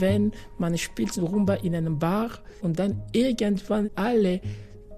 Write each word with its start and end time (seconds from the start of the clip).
wenn 0.00 0.32
man 0.58 0.76
spielt 0.78 1.16
Rumba 1.18 1.54
in 1.54 1.74
einem 1.74 1.98
Bar 1.98 2.30
und 2.62 2.78
dann 2.78 3.02
irgendwann 3.12 3.90
alle 3.94 4.40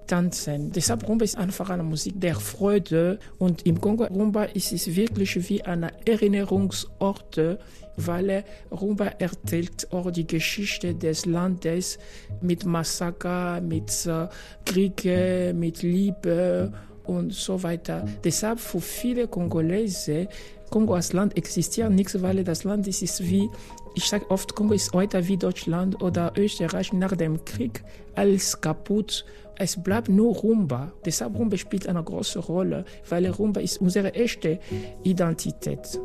tanzen. 0.07 0.71
Deshalb 0.71 1.07
Rumba 1.07 1.25
ist 1.25 1.37
einfach 1.37 1.69
eine 1.69 1.83
Musik 1.83 2.19
der 2.19 2.35
Freude 2.35 3.19
und 3.37 3.65
im 3.65 3.79
Kongo 3.79 4.05
Rumba 4.05 4.43
ist 4.45 4.71
es 4.71 4.95
wirklich 4.95 5.49
wie 5.49 5.63
ein 5.63 5.83
Erinnerungsort, 6.05 7.57
weil 7.97 8.43
Rumba 8.71 9.05
erzählt 9.19 9.91
auch 9.91 10.11
die 10.11 10.27
Geschichte 10.27 10.93
des 10.93 11.25
Landes 11.25 11.97
mit 12.41 12.65
Massaker, 12.65 13.61
mit 13.61 14.05
äh, 14.05 14.27
Kriege, 14.65 15.53
mit 15.55 15.81
Liebe 15.83 16.73
und 17.05 17.33
so 17.33 17.61
weiter. 17.63 18.05
Deshalb 18.23 18.59
für 18.59 18.81
viele 18.81 19.27
Kongolese 19.27 20.27
Kongo 20.73 20.95
als 20.95 21.13
Land 21.13 21.37
existiert 21.37 21.91
nichts, 21.91 22.19
weil 22.19 22.43
das 22.43 22.63
Land 22.63 22.87
ist, 22.87 23.03
ist 23.03 23.21
wie, 23.29 23.47
ich 23.95 24.09
sage 24.09 24.29
oft, 24.29 24.55
Kongo 24.55 24.73
ist 24.73 24.93
heute 24.93 25.27
wie 25.27 25.37
Deutschland 25.37 26.01
oder 26.01 26.33
Österreich 26.37 26.93
nach 26.93 27.15
dem 27.15 27.43
Krieg, 27.45 27.83
alles 28.15 28.59
kaputt. 28.59 29.25
Es 29.55 29.81
bleibt 29.81 30.09
nur 30.09 30.35
Rumba. 30.35 30.91
Deshalb 31.05 31.37
Rumba 31.37 31.57
spielt 31.57 31.87
eine 31.87 32.03
große 32.03 32.39
Rolle, 32.39 32.85
weil 33.07 33.27
Rumba 33.27 33.61
ist 33.61 33.79
unsere 33.81 34.13
echte 34.15 34.59
Identität. 35.03 35.99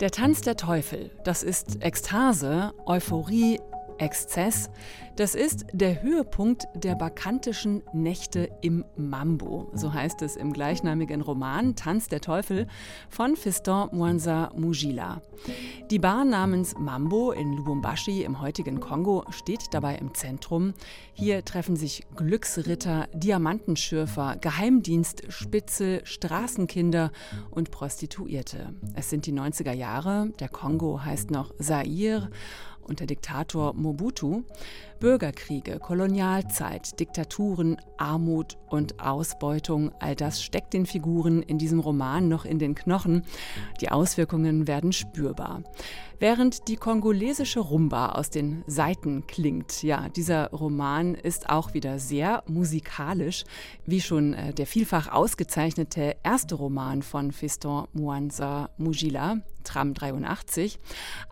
Der 0.00 0.10
Tanz 0.10 0.42
der 0.42 0.56
Teufel, 0.56 1.10
das 1.24 1.42
ist 1.42 1.82
Ekstase, 1.82 2.72
Euphorie, 2.84 3.60
Exzess, 3.98 4.68
das 5.16 5.34
ist 5.34 5.64
der 5.72 6.02
Höhepunkt 6.02 6.66
der 6.74 6.94
bakantischen 6.94 7.82
Nächte 7.94 8.50
im 8.60 8.84
Mambo. 8.96 9.70
So 9.72 9.94
heißt 9.94 10.20
es 10.20 10.36
im 10.36 10.52
gleichnamigen 10.52 11.22
Roman 11.22 11.74
Tanz 11.74 12.08
der 12.08 12.20
Teufel 12.20 12.66
von 13.08 13.34
Fiston 13.34 13.88
Mwanza 13.92 14.52
Mujila. 14.54 15.22
Die 15.90 15.98
Bar 15.98 16.26
namens 16.26 16.74
Mambo 16.78 17.32
in 17.32 17.54
Lubumbashi 17.54 18.24
im 18.24 18.42
heutigen 18.42 18.78
Kongo 18.78 19.24
steht 19.30 19.72
dabei 19.72 19.96
im 19.96 20.12
Zentrum. 20.12 20.74
Hier 21.14 21.42
treffen 21.46 21.76
sich 21.76 22.04
Glücksritter, 22.14 23.08
Diamantenschürfer, 23.14 24.36
Geheimdienst, 24.38 25.32
Spitze, 25.32 26.02
Straßenkinder 26.04 27.10
und 27.50 27.70
Prostituierte. 27.70 28.74
Es 28.94 29.08
sind 29.08 29.24
die 29.24 29.32
90er 29.32 29.72
Jahre. 29.72 30.30
Der 30.40 30.50
Kongo 30.50 31.02
heißt 31.02 31.30
noch 31.30 31.54
Zaire 31.58 32.28
unter 32.88 33.06
Diktator 33.06 33.74
Mobutu, 33.74 34.44
Bürgerkriege, 35.06 35.78
Kolonialzeit, 35.78 36.98
Diktaturen, 36.98 37.76
Armut 37.96 38.58
und 38.68 38.98
Ausbeutung, 38.98 39.92
all 40.00 40.16
das 40.16 40.42
steckt 40.42 40.72
den 40.72 40.84
Figuren 40.84 41.42
in 41.42 41.58
diesem 41.58 41.78
Roman 41.78 42.26
noch 42.26 42.44
in 42.44 42.58
den 42.58 42.74
Knochen. 42.74 43.22
Die 43.80 43.92
Auswirkungen 43.92 44.66
werden 44.66 44.92
spürbar. 44.92 45.62
Während 46.18 46.66
die 46.66 46.74
kongolesische 46.74 47.60
Rumba 47.60 48.14
aus 48.14 48.30
den 48.30 48.64
Seiten 48.66 49.28
klingt, 49.28 49.84
ja, 49.84 50.08
dieser 50.08 50.50
Roman 50.50 51.14
ist 51.14 51.50
auch 51.50 51.72
wieder 51.72 52.00
sehr 52.00 52.42
musikalisch, 52.48 53.44
wie 53.84 54.00
schon 54.00 54.34
äh, 54.34 54.54
der 54.54 54.66
vielfach 54.66 55.12
ausgezeichnete 55.12 56.16
erste 56.24 56.56
Roman 56.56 57.02
von 57.02 57.30
Fiston 57.30 57.86
Mwanza 57.92 58.70
Mujila, 58.76 59.36
Tram 59.66 59.92
83. 59.92 60.78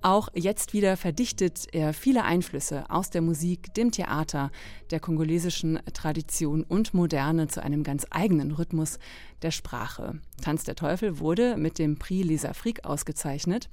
Auch 0.03 0.29
jetzt 0.35 0.75
wieder 0.75 0.97
verdichtet 0.97 1.67
er 1.73 1.95
viele 1.95 2.25
Einflüsse 2.25 2.91
aus 2.91 3.11
der 3.11 3.23
Musik, 3.23 3.73
dem 3.75 3.91
Theater, 3.91 4.51
der 4.91 5.01
kongolesischen 5.01 5.81
Tradition 5.95 6.63
und 6.63 6.93
Moderne 6.93 7.49
zu 7.49 7.63
einem 7.63 7.83
ganz 7.83 8.07
eigenen 8.11 8.51
Rhythmus, 8.51 8.99
der 9.45 9.51
Sprache. 9.51 10.21
Tanz 10.43 10.65
der 10.65 10.75
Teufel 10.75 11.19
wurde 11.21 11.57
mit 11.57 11.79
dem 11.79 11.99
Prix 11.99 12.27
Les 12.27 12.45
Afriques 12.45 12.85
ausgezeichnet. 12.85 13.69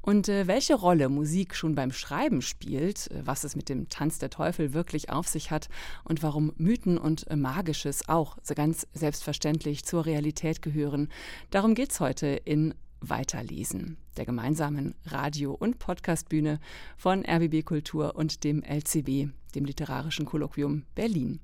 Und 0.00 0.28
äh, 0.28 0.46
welche 0.46 0.74
Rolle 0.74 1.08
Musik 1.08 1.54
schon 1.54 1.74
beim 1.74 1.92
Schreiben 1.92 2.42
spielt, 2.42 3.10
äh, 3.10 3.26
was 3.26 3.44
es 3.44 3.56
mit 3.56 3.68
dem 3.68 3.88
Tanz 3.88 4.18
der 4.18 4.30
Teufel 4.30 4.72
wirklich 4.72 5.10
auf 5.10 5.26
sich 5.26 5.50
hat 5.50 5.68
und 6.04 6.22
warum 6.22 6.52
Mythen 6.56 6.96
und 6.96 7.28
äh, 7.28 7.36
Magisches 7.36 8.08
auch 8.08 8.38
so 8.42 8.54
ganz 8.54 8.86
selbstverständlich 8.92 9.84
zur 9.84 10.06
Realität 10.06 10.62
gehören, 10.62 11.08
darum 11.50 11.74
geht 11.74 11.90
es 11.90 12.00
heute 12.00 12.28
in 12.28 12.74
Weiterlesen, 13.10 13.96
der 14.16 14.24
gemeinsamen 14.24 14.94
Radio- 15.04 15.54
und 15.54 15.78
Podcastbühne 15.78 16.60
von 16.96 17.24
RBB 17.24 17.64
Kultur 17.64 18.16
und 18.16 18.44
dem 18.44 18.62
LCB, 18.62 19.30
dem 19.54 19.64
Literarischen 19.64 20.26
Kolloquium 20.26 20.84
Berlin. 20.94 21.40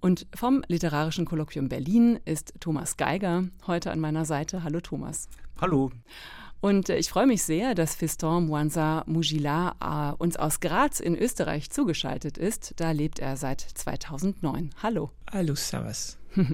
Und 0.00 0.26
vom 0.34 0.62
Literarischen 0.68 1.24
Kolloquium 1.24 1.68
Berlin 1.68 2.20
ist 2.24 2.54
Thomas 2.60 2.96
Geiger 2.96 3.44
heute 3.66 3.90
an 3.90 4.00
meiner 4.00 4.24
Seite. 4.24 4.62
Hallo 4.62 4.80
Thomas. 4.80 5.28
Hallo. 5.60 5.90
Und 6.60 6.88
äh, 6.88 6.98
ich 6.98 7.08
freue 7.08 7.26
mich 7.26 7.42
sehr, 7.42 7.74
dass 7.74 7.94
Fiston 7.94 8.46
Mwanza 8.46 9.04
Mujila 9.06 9.76
äh, 9.80 10.22
uns 10.22 10.36
aus 10.36 10.60
Graz 10.60 11.00
in 11.00 11.16
Österreich 11.16 11.70
zugeschaltet 11.70 12.38
ist. 12.38 12.74
Da 12.76 12.90
lebt 12.90 13.18
er 13.18 13.36
seit 13.36 13.60
2009. 13.60 14.70
Hallo. 14.82 15.10
Hallo, 15.30 15.54
Servus. 15.54 16.18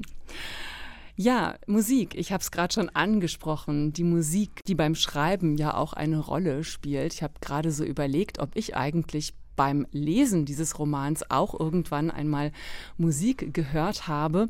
Ja, 1.17 1.55
Musik. 1.69 2.17
Ich 2.17 2.33
habe 2.33 2.41
es 2.41 2.51
gerade 2.51 2.75
schon 2.75 2.89
angesprochen. 2.89 3.93
Die 3.93 4.03
Musik, 4.03 4.61
die 4.67 4.75
beim 4.75 4.97
Schreiben 4.97 5.57
ja 5.57 5.75
auch 5.75 5.93
eine 5.93 6.19
Rolle 6.19 6.65
spielt. 6.65 7.15
Ich 7.15 7.23
habe 7.23 7.35
gerade 7.41 7.71
so 7.71 7.85
überlegt, 7.85 8.41
ob 8.41 8.57
ich 8.57 8.75
eigentlich 8.77 9.33
beim 9.55 9.87
Lesen 9.93 10.45
dieses 10.45 10.79
Romans 10.79 11.31
auch 11.31 11.59
irgendwann 11.59 12.11
einmal 12.11 12.51
Musik 12.99 13.55
gehört 13.55 14.09
habe. 14.09 14.49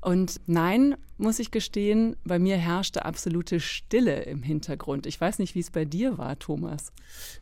Und 0.00 0.40
nein, 0.46 0.96
muss 1.18 1.40
ich 1.40 1.50
gestehen, 1.50 2.16
bei 2.24 2.38
mir 2.38 2.56
herrschte 2.56 3.04
absolute 3.04 3.58
Stille 3.58 4.22
im 4.22 4.42
Hintergrund. 4.42 5.04
Ich 5.04 5.20
weiß 5.20 5.40
nicht, 5.40 5.54
wie 5.56 5.60
es 5.60 5.70
bei 5.70 5.84
dir 5.84 6.16
war, 6.16 6.38
Thomas. 6.38 6.92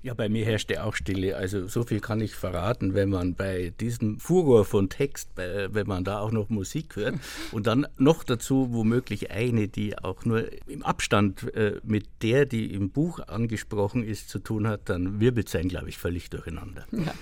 Ja, 0.03 0.15
bei 0.15 0.29
mir 0.29 0.47
herrschte 0.47 0.83
auch 0.83 0.95
Stille. 0.95 1.37
Also 1.37 1.67
so 1.69 1.83
viel 1.83 2.01
kann 2.01 2.21
ich 2.21 2.35
verraten, 2.35 2.95
wenn 2.95 3.11
man 3.11 3.35
bei 3.35 3.75
diesem 3.79 4.19
Furor 4.19 4.65
von 4.65 4.89
Text, 4.89 5.31
wenn 5.37 5.87
man 5.87 6.05
da 6.05 6.21
auch 6.21 6.31
noch 6.31 6.49
Musik 6.49 6.97
hört 6.97 7.17
und 7.53 7.67
dann 7.67 7.87
noch 7.99 8.25
dazu 8.25 8.69
womöglich 8.71 9.31
eine, 9.31 9.69
die 9.69 9.99
auch 9.99 10.25
nur 10.25 10.45
im 10.67 10.83
Abstand 10.83 11.55
äh, 11.55 11.81
mit 11.85 12.07
der, 12.23 12.47
die 12.47 12.73
im 12.73 12.91
Buch 12.91 13.21
angesprochen 13.21 14.05
ist, 14.05 14.31
zu 14.31 14.39
tun 14.39 14.67
hat, 14.67 14.89
dann 14.89 15.21
wirbelt 15.21 15.49
es 15.49 15.55
einen, 15.55 15.69
glaube 15.69 15.91
ich, 15.91 15.99
völlig 15.99 16.31
durcheinander. 16.31 16.87
Ja. 16.93 17.13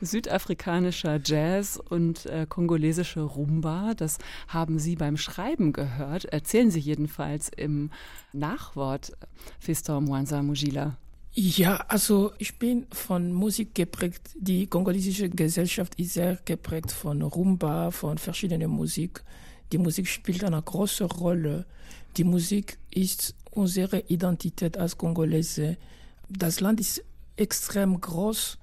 Südafrikanischer 0.00 1.20
Jazz 1.24 1.80
und 1.88 2.26
äh, 2.26 2.46
kongolesische 2.48 3.20
Rumba, 3.20 3.94
das 3.96 4.18
haben 4.46 4.78
Sie 4.78 4.94
beim 4.94 5.16
Schreiben 5.16 5.72
gehört 5.72 6.03
gehört, 6.04 6.24
erzählen 6.26 6.70
Sie 6.70 6.80
jedenfalls 6.80 7.48
im 7.48 7.90
Nachwort 8.32 9.12
Fiston 9.58 10.04
Mwanza 10.04 10.42
Mujila. 10.42 10.96
Ja, 11.36 11.84
also 11.88 12.32
ich 12.38 12.58
bin 12.58 12.86
von 12.92 13.32
Musik 13.32 13.74
geprägt. 13.74 14.30
Die 14.38 14.68
kongolesische 14.68 15.28
Gesellschaft 15.28 15.98
ist 15.98 16.14
sehr 16.14 16.38
geprägt 16.44 16.92
von 16.92 17.22
Rumba, 17.22 17.90
von 17.90 18.18
verschiedenen 18.18 18.70
Musik. 18.70 19.24
Die 19.72 19.78
Musik 19.78 20.06
spielt 20.06 20.44
eine 20.44 20.62
große 20.62 21.04
Rolle. 21.04 21.66
Die 22.16 22.22
Musik 22.22 22.78
ist 22.90 23.34
unsere 23.50 24.00
Identität 24.06 24.76
als 24.76 24.96
Kongolese. 24.96 25.76
Das 26.28 26.60
Land 26.60 26.78
ist 26.78 27.02
extrem 27.36 28.00
groß 28.00 28.58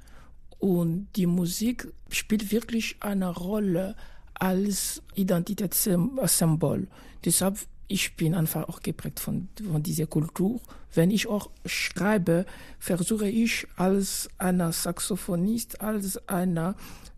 und 0.59 1.09
die 1.17 1.25
Musik 1.25 1.91
spielt 2.09 2.51
wirklich 2.53 2.95
eine 3.01 3.29
Rolle 3.29 3.95
als 4.41 5.03
Identitätssymbol. 5.13 6.87
Deshalb 7.23 7.59
ich 7.87 8.15
bin 8.15 8.33
einfach 8.33 8.69
auch 8.69 8.79
geprägt 8.79 9.19
von, 9.19 9.49
von 9.69 9.83
dieser 9.83 10.07
Kultur. 10.07 10.61
Wenn 10.93 11.11
ich 11.11 11.27
auch 11.27 11.49
schreibe, 11.65 12.45
versuche 12.79 13.27
ich 13.27 13.67
als 13.75 14.29
einer 14.37 14.71
Saxophonist, 14.71 15.81
als 15.81 16.25
einer 16.29 16.75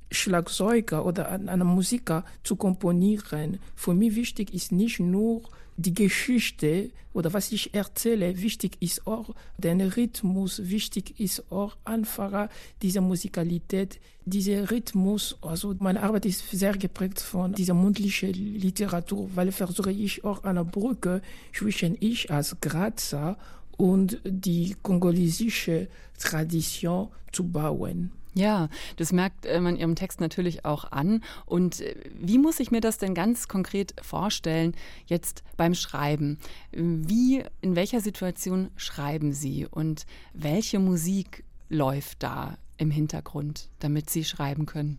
Schlagzeuger 0.10 1.06
oder 1.06 1.30
einer 1.30 1.64
Musiker 1.64 2.26
zu 2.44 2.56
komponieren. 2.56 3.60
Für 3.76 3.94
mich 3.94 4.16
wichtig 4.16 4.52
ist 4.52 4.72
nicht 4.72 5.00
nur 5.00 5.44
die 5.78 5.94
Geschichte 5.94 6.92
oder 7.14 7.32
was 7.34 7.52
ich 7.52 7.74
erzähle, 7.74 8.42
wichtig 8.42 8.78
ist 8.80 9.06
auch 9.06 9.36
der 9.58 9.96
Rhythmus, 9.96 10.70
wichtig 10.70 11.20
ist 11.20 11.52
auch 11.52 11.78
einfach 11.86 12.50
diese 12.82 13.02
Musikalität, 13.02 14.00
dieser 14.26 14.72
Rhythmus. 14.72 15.38
Also 15.42 15.76
meine 15.80 16.02
Arbeit 16.02 16.26
ist 16.26 16.50
sehr 16.52 16.74
geprägt 16.74 17.20
von 17.20 17.54
dieser 17.54 17.76
mundlichen 17.76 18.34
Literatur, 18.34 19.30
weil 19.36 19.52
versuche 19.52 19.92
ich 19.92 20.24
auch 20.24 20.44
eine 20.44 20.66
Brücke 20.66 21.22
zwischen 21.56 21.98
ich 22.00 22.32
als 22.32 22.58
Grazer 22.62 23.38
und 23.78 24.20
die 24.26 24.76
kongolesische 24.82 25.88
Tradition 26.18 27.10
zu 27.32 27.44
bauen. 27.44 28.12
Ja, 28.36 28.70
das 28.98 29.12
merkt 29.12 29.46
äh, 29.46 29.60
man 29.60 29.78
Ihrem 29.78 29.96
Text 29.96 30.20
natürlich 30.20 30.66
auch 30.66 30.92
an. 30.92 31.24
Und 31.46 31.82
äh, 31.82 31.96
wie 32.14 32.38
muss 32.38 32.60
ich 32.60 32.72
mir 32.72 32.82
das 32.82 32.98
denn 32.98 33.14
ganz 33.14 33.48
konkret 33.48 33.94
vorstellen, 34.02 34.74
jetzt 35.06 35.44
beim 35.56 35.76
Schreiben? 35.76 36.40
Wie, 36.72 37.44
in 37.62 37.76
welcher 37.76 38.02
Situation 38.02 38.72
schreiben 38.76 39.34
Sie 39.34 39.68
und 39.70 40.06
welche 40.34 40.80
Musik 40.80 41.44
läuft 41.70 42.24
da 42.24 42.58
im 42.78 42.92
Hintergrund, 42.92 43.70
damit 43.80 44.10
Sie 44.10 44.24
schreiben 44.24 44.66
können? 44.66 44.98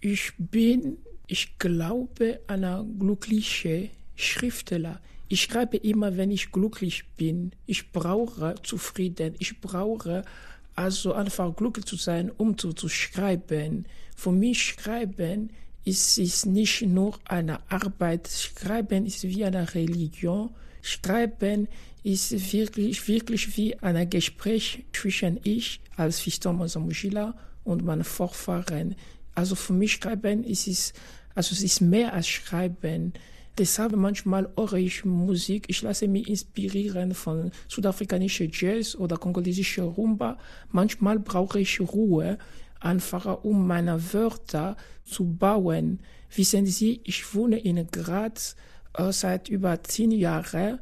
Ich 0.00 0.32
bin, 0.36 0.96
ich 1.28 1.58
glaube, 1.58 2.40
einer 2.48 2.84
glücklichen 2.98 3.90
Schriftsteller. 4.16 5.00
Ich 5.28 5.42
schreibe 5.42 5.76
immer, 5.76 6.16
wenn 6.16 6.30
ich 6.30 6.52
glücklich 6.52 7.04
bin. 7.16 7.52
Ich 7.66 7.92
brauche 7.92 8.56
zufrieden. 8.62 9.34
Ich 9.38 9.60
brauche 9.60 10.24
also 10.74 11.12
einfach 11.12 11.54
glücklich 11.54 11.86
zu 11.86 11.96
sein, 11.96 12.30
um 12.30 12.56
zu, 12.56 12.72
zu 12.72 12.88
schreiben. 12.88 13.86
Für 14.16 14.32
mich 14.32 14.62
schreiben 14.62 15.50
ist 15.84 16.18
es 16.18 16.46
nicht 16.46 16.82
nur 16.82 17.18
eine 17.24 17.58
Arbeit. 17.70 18.28
Schreiben 18.28 19.06
ist 19.06 19.22
wie 19.24 19.44
eine 19.44 19.74
Religion. 19.74 20.50
Schreiben 20.80 21.68
ist 22.02 22.52
wirklich, 22.52 23.06
wirklich 23.08 23.56
wie 23.56 23.78
ein 23.78 24.08
Gespräch 24.08 24.84
zwischen 24.92 25.38
ich 25.44 25.80
als 25.96 26.20
Fiston 26.20 26.56
Mozamujila 26.56 27.34
und 27.64 27.84
meinen 27.84 28.04
Vorfahren. 28.04 28.96
Also 29.34 29.54
für 29.54 29.72
mich 29.72 29.92
Schreiben 29.92 30.44
ist 30.44 30.66
es, 30.66 30.92
also 31.34 31.54
es 31.54 31.62
ist 31.62 31.80
mehr 31.80 32.12
als 32.12 32.28
Schreiben. 32.28 33.12
Deshalb 33.58 33.94
manchmal 33.96 34.48
höre 34.56 34.74
ich 34.74 35.04
Musik, 35.04 35.66
ich 35.68 35.82
lasse 35.82 36.08
mich 36.08 36.26
inspirieren 36.26 37.12
von 37.12 37.50
südafrikanischer 37.68 38.46
Jazz 38.50 38.96
oder 38.96 39.18
kongolesischer 39.18 39.84
Rumba. 39.84 40.38
Manchmal 40.70 41.18
brauche 41.18 41.60
ich 41.60 41.78
Ruhe, 41.78 42.38
einfach 42.80 43.44
um 43.44 43.66
meine 43.66 44.12
Wörter 44.14 44.76
zu 45.04 45.24
bauen. 45.24 46.00
Wissen 46.34 46.64
Sie, 46.64 47.02
ich 47.04 47.34
wohne 47.34 47.58
in 47.58 47.86
Graz 47.90 48.56
äh, 48.94 49.12
seit 49.12 49.50
über 49.50 49.82
zehn 49.82 50.12
Jahren 50.12 50.78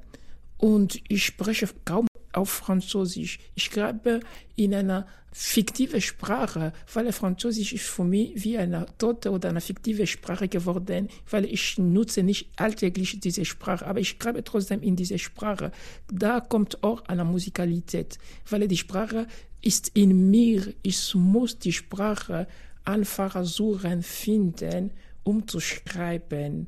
und 0.56 1.00
ich 1.08 1.24
spreche 1.24 1.68
kaum 1.84 2.06
auf 2.32 2.50
Französisch. 2.50 3.38
Ich 3.54 3.64
schreibe 3.64 4.20
in 4.56 4.74
einer 4.74 5.06
fiktiven 5.32 6.00
Sprache, 6.00 6.72
weil 6.92 7.12
Französisch 7.12 7.72
ist 7.72 7.86
für 7.86 8.04
mich 8.04 8.32
wie 8.42 8.58
eine 8.58 8.86
tote 8.98 9.30
oder 9.30 9.48
eine 9.48 9.60
fiktive 9.60 10.06
Sprache 10.06 10.48
geworden, 10.48 11.08
weil 11.30 11.44
ich 11.44 11.78
nutze 11.78 12.22
nicht 12.22 12.48
alltäglich 12.56 13.20
diese 13.20 13.44
Sprache, 13.44 13.86
aber 13.86 14.00
ich 14.00 14.16
schreibe 14.20 14.42
trotzdem 14.42 14.82
in 14.82 14.96
diese 14.96 15.18
Sprache. 15.18 15.70
Da 16.12 16.40
kommt 16.40 16.82
auch 16.82 17.04
eine 17.06 17.24
Musikalität, 17.24 18.18
weil 18.48 18.66
die 18.66 18.76
Sprache 18.76 19.26
ist 19.62 19.90
in 19.94 20.30
mir. 20.30 20.74
Ich 20.82 21.14
muss 21.14 21.58
die 21.58 21.72
Sprache 21.72 22.48
einfach 22.84 23.44
suchen, 23.44 24.02
finden, 24.02 24.90
um 25.22 25.46
zu 25.46 25.60
schreiben. 25.60 26.66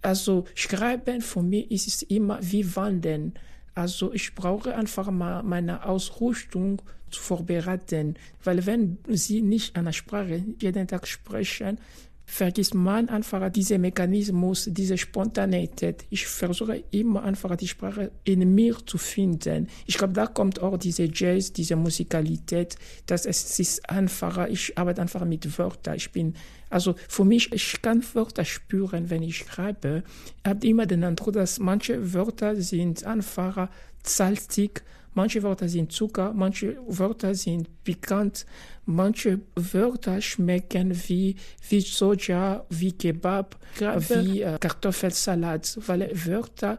Also 0.00 0.44
schreiben 0.54 1.20
für 1.20 1.42
mich 1.42 1.70
ist 1.70 1.88
es 1.88 2.02
immer 2.02 2.38
wie 2.40 2.74
wandern. 2.74 3.34
Also 3.78 4.12
ich 4.12 4.34
brauche 4.34 4.74
einfach 4.74 5.08
mal 5.08 5.44
meine 5.44 5.84
Ausrüstung 5.84 6.82
zu 7.10 7.20
vorbereiten, 7.20 8.16
weil 8.42 8.66
wenn 8.66 8.98
Sie 9.06 9.40
nicht 9.40 9.76
eine 9.76 9.92
Sprache 9.92 10.42
jeden 10.58 10.88
Tag 10.88 11.06
sprechen, 11.06 11.78
vergisst 12.26 12.74
man 12.74 13.08
einfach 13.08 13.48
diesen 13.50 13.80
Mechanismus, 13.80 14.68
diese 14.72 14.98
Spontanität. 14.98 16.04
Ich 16.10 16.26
versuche 16.26 16.82
immer 16.90 17.22
einfach 17.22 17.54
die 17.54 17.68
Sprache 17.68 18.10
in 18.24 18.52
mir 18.52 18.76
zu 18.84 18.98
finden. 18.98 19.68
Ich 19.86 19.96
glaube, 19.96 20.12
da 20.12 20.26
kommt 20.26 20.60
auch 20.60 20.76
diese 20.76 21.08
Jazz, 21.10 21.52
diese 21.52 21.76
Musikalität, 21.76 22.74
dass 23.06 23.26
es 23.26 23.60
ist 23.60 23.88
einfacher. 23.88 24.50
Ich 24.50 24.76
arbeite 24.76 25.02
einfach 25.02 25.24
mit 25.24 25.56
Wörtern. 25.56 25.94
Ich 25.94 26.10
bin, 26.10 26.34
also 26.70 26.94
für 27.08 27.24
mich, 27.24 27.52
ich 27.52 27.80
kann 27.82 28.04
Wörter 28.14 28.44
spüren, 28.44 29.10
wenn 29.10 29.22
ich 29.22 29.38
schreibe. 29.38 30.02
Ich 30.42 30.48
habe 30.48 30.66
immer 30.66 30.86
den 30.86 31.04
Eindruck, 31.04 31.34
dass 31.34 31.58
manche 31.58 32.12
Wörter 32.12 32.56
sind 32.56 33.04
einfacher, 33.04 33.70
salzig, 34.02 34.82
Manche 35.18 35.42
Wörter 35.42 35.68
sind 35.68 35.90
Zucker, 35.90 36.32
manche 36.32 36.76
Wörter 36.86 37.34
sind 37.34 37.68
pikant, 37.82 38.46
manche 38.86 39.40
Wörter 39.56 40.20
schmecken 40.20 40.94
wie, 41.08 41.34
wie 41.68 41.80
Soja, 41.80 42.64
wie 42.70 42.92
Kebab, 42.92 43.56
wie 43.80 44.42
äh, 44.42 44.58
Kartoffelsalat, 44.60 45.76
weil 45.86 46.08
Wörter 46.14 46.78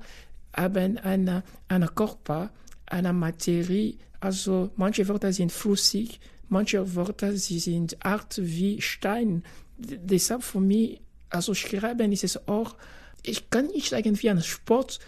haben 0.55 0.97
eine, 0.99 1.43
eine 1.67 1.87
Körper, 1.87 2.49
eine 2.85 3.11
Materie, 3.11 3.95
also 4.21 4.69
manche 4.77 5.05
Wörter 5.09 5.33
sind 5.33 5.51
flüssig, 5.51 6.21
manche 6.47 6.95
Wörter 6.95 7.35
sie 7.35 7.59
sind 7.59 7.97
hart 8.01 8.39
wie 8.41 8.79
Stein. 8.81 9.43
Deshalb 9.79 10.43
für 10.43 10.59
mich, 10.59 11.01
also 11.29 11.53
Schreiben 11.53 12.11
ist 12.11 12.23
es 12.23 12.47
auch, 12.47 12.75
ich 13.23 13.49
kann 13.49 13.67
nicht 13.67 13.89
sagen 13.89 14.21
wie 14.21 14.29
ein 14.29 14.41
Sport, 14.41 14.99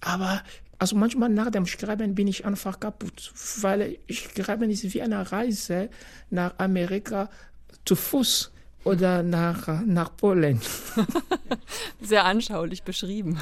aber 0.00 0.42
also 0.78 0.96
manchmal 0.96 1.28
nach 1.28 1.50
dem 1.50 1.66
Schreiben 1.66 2.14
bin 2.14 2.28
ich 2.28 2.44
einfach 2.44 2.78
kaputt, 2.78 3.32
weil 3.60 3.98
Schreiben 4.08 4.70
ist 4.70 4.94
wie 4.94 5.02
eine 5.02 5.30
Reise 5.32 5.90
nach 6.30 6.58
Amerika 6.58 7.30
zu 7.84 7.96
Fuß 7.96 8.52
oder 8.84 9.22
nach, 9.22 9.84
nach 9.84 10.16
Polen. 10.16 10.60
Sehr 12.00 12.24
anschaulich 12.24 12.84
beschrieben. 12.84 13.38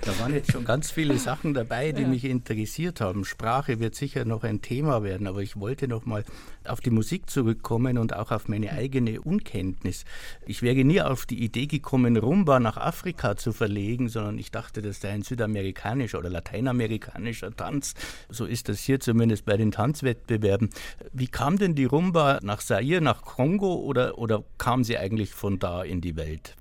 Da 0.00 0.18
waren 0.18 0.34
jetzt 0.34 0.50
schon 0.50 0.64
ganz 0.64 0.90
viele 0.90 1.18
Sachen 1.18 1.54
dabei, 1.54 1.92
die 1.92 2.02
ja. 2.02 2.08
mich 2.08 2.24
interessiert 2.24 3.00
haben. 3.00 3.24
Sprache 3.24 3.78
wird 3.78 3.94
sicher 3.94 4.24
noch 4.24 4.44
ein 4.44 4.62
Thema 4.62 5.02
werden, 5.02 5.26
aber 5.26 5.42
ich 5.42 5.60
wollte 5.60 5.88
noch 5.88 6.06
mal 6.06 6.24
auf 6.68 6.80
die 6.80 6.90
Musik 6.90 7.28
zurückkommen 7.28 7.98
und 7.98 8.14
auch 8.14 8.30
auf 8.30 8.48
meine 8.48 8.72
eigene 8.72 9.20
Unkenntnis. 9.20 10.04
Ich 10.46 10.62
wäre 10.62 10.84
nie 10.84 11.00
auf 11.00 11.26
die 11.26 11.42
Idee 11.42 11.66
gekommen, 11.66 12.16
Rumba 12.16 12.60
nach 12.60 12.76
Afrika 12.76 13.36
zu 13.36 13.52
verlegen, 13.52 14.08
sondern 14.08 14.38
ich 14.38 14.50
dachte, 14.50 14.82
das 14.82 15.00
sei 15.00 15.10
ein 15.10 15.22
südamerikanischer 15.22 16.18
oder 16.18 16.30
lateinamerikanischer 16.30 17.54
Tanz. 17.56 17.94
So 18.28 18.44
ist 18.46 18.68
das 18.68 18.80
hier 18.80 19.00
zumindest 19.00 19.44
bei 19.44 19.56
den 19.56 19.72
Tanzwettbewerben. 19.72 20.70
Wie 21.12 21.28
kam 21.28 21.58
denn 21.58 21.74
die 21.74 21.84
Rumba 21.84 22.40
nach 22.42 22.60
Zaire, 22.62 23.00
nach 23.00 23.22
Kongo 23.22 23.74
oder, 23.74 24.18
oder 24.18 24.44
kam 24.58 24.84
sie 24.84 24.98
eigentlich 24.98 25.30
von 25.30 25.58
da 25.58 25.82
in 25.82 26.00
die 26.00 26.16
Welt? 26.16 26.56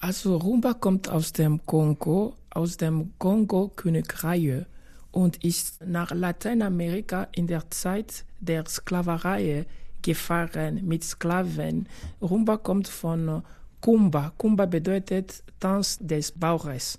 Also 0.00 0.36
Rumba 0.36 0.72
kommt 0.72 1.10
aus 1.10 1.32
dem 1.34 1.66
Kongo, 1.66 2.34
aus 2.50 2.78
dem 2.78 3.12
Kongo-Königreich 3.18 4.64
und 5.12 5.42
ist 5.44 5.84
nach 5.84 6.10
Lateinamerika 6.12 7.28
in 7.32 7.46
der 7.46 7.70
Zeit 7.70 8.24
der 8.40 8.66
Sklaverei 8.66 9.66
gefahren 10.02 10.80
mit 10.84 11.04
Sklaven. 11.04 11.88
Rumba 12.22 12.56
kommt 12.56 12.88
von 12.88 13.42
Kumba. 13.80 14.32
Kumba 14.36 14.66
bedeutet 14.66 15.42
Tanz 15.58 15.98
des 16.00 16.32
Bauches. 16.32 16.98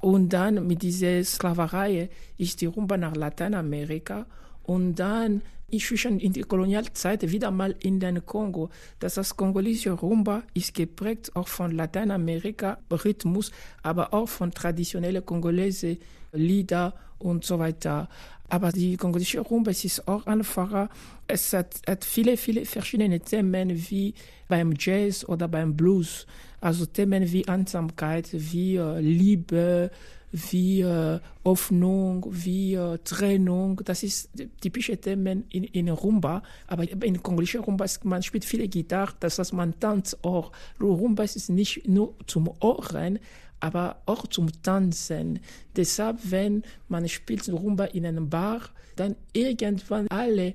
Und 0.00 0.32
dann 0.32 0.66
mit 0.66 0.82
dieser 0.82 1.24
Sklaverei 1.24 2.10
ist 2.36 2.60
die 2.60 2.66
Rumba 2.66 2.96
nach 2.96 3.16
Lateinamerika 3.16 4.26
und 4.64 4.96
dann 4.96 5.42
inzwischen 5.70 6.20
in 6.20 6.32
der 6.32 6.44
Kolonialzeit 6.44 7.30
wieder 7.30 7.50
mal 7.50 7.74
in 7.80 7.98
den 8.00 8.24
Kongo. 8.24 8.70
Das 8.98 9.16
heißt, 9.16 9.36
kongolesische 9.36 9.92
Rumba 9.92 10.42
ist 10.52 10.74
geprägt 10.74 11.34
auch 11.34 11.48
von 11.48 11.72
Lateinamerika-Rhythmus, 11.72 13.50
aber 13.82 14.12
auch 14.12 14.28
von 14.28 14.52
traditionellen 14.52 15.24
kongolese 15.24 15.98
Lieder 16.34 16.94
und 17.18 17.44
so 17.44 17.58
weiter. 17.58 18.08
Aber 18.48 18.72
die 18.72 18.96
kongolesische 18.96 19.40
Rumba 19.40 19.70
ist 19.70 20.06
auch 20.06 20.26
einfacher. 20.26 20.90
Es 21.26 21.52
hat, 21.52 21.80
hat 21.88 22.04
viele, 22.04 22.36
viele 22.36 22.66
verschiedene 22.66 23.20
Themen 23.20 23.70
wie 23.90 24.14
beim 24.48 24.74
Jazz 24.78 25.26
oder 25.26 25.48
beim 25.48 25.74
Blues. 25.76 26.26
Also 26.60 26.86
Themen 26.86 27.32
wie 27.32 27.48
Einsamkeit, 27.48 28.28
wie 28.32 28.76
äh, 28.76 29.00
Liebe, 29.00 29.90
wie 30.30 30.80
äh, 30.80 31.20
Hoffnung, 31.44 32.26
wie 32.28 32.74
äh, 32.74 32.98
Trennung. 33.04 33.80
Das 33.84 34.02
ist 34.02 34.30
typische 34.60 34.96
Themen 34.98 35.44
in, 35.50 35.64
in 35.64 35.88
Rumba. 35.88 36.42
Aber 36.66 36.84
in 36.90 37.22
kongolesischer 37.22 37.60
Rumba, 37.60 37.86
man 38.02 38.22
spielt 38.22 38.44
viele 38.44 38.68
Gitarre, 38.68 39.14
das 39.20 39.38
heißt, 39.38 39.52
man 39.52 39.78
tanzt 39.78 40.22
auch. 40.24 40.52
Rumba 40.80 41.22
ist 41.22 41.50
nicht 41.50 41.88
nur 41.88 42.14
zum 42.26 42.50
Ohren, 42.60 43.20
aber 43.60 44.02
auch 44.06 44.26
zum 44.26 44.50
Tanzen. 44.62 45.40
Deshalb, 45.76 46.18
wenn 46.24 46.62
man 46.88 47.08
spielt 47.08 47.48
Rumba 47.48 47.84
in 47.86 48.06
einem 48.06 48.28
Bar, 48.28 48.62
dann 48.96 49.16
irgendwann 49.32 50.08
alle 50.08 50.54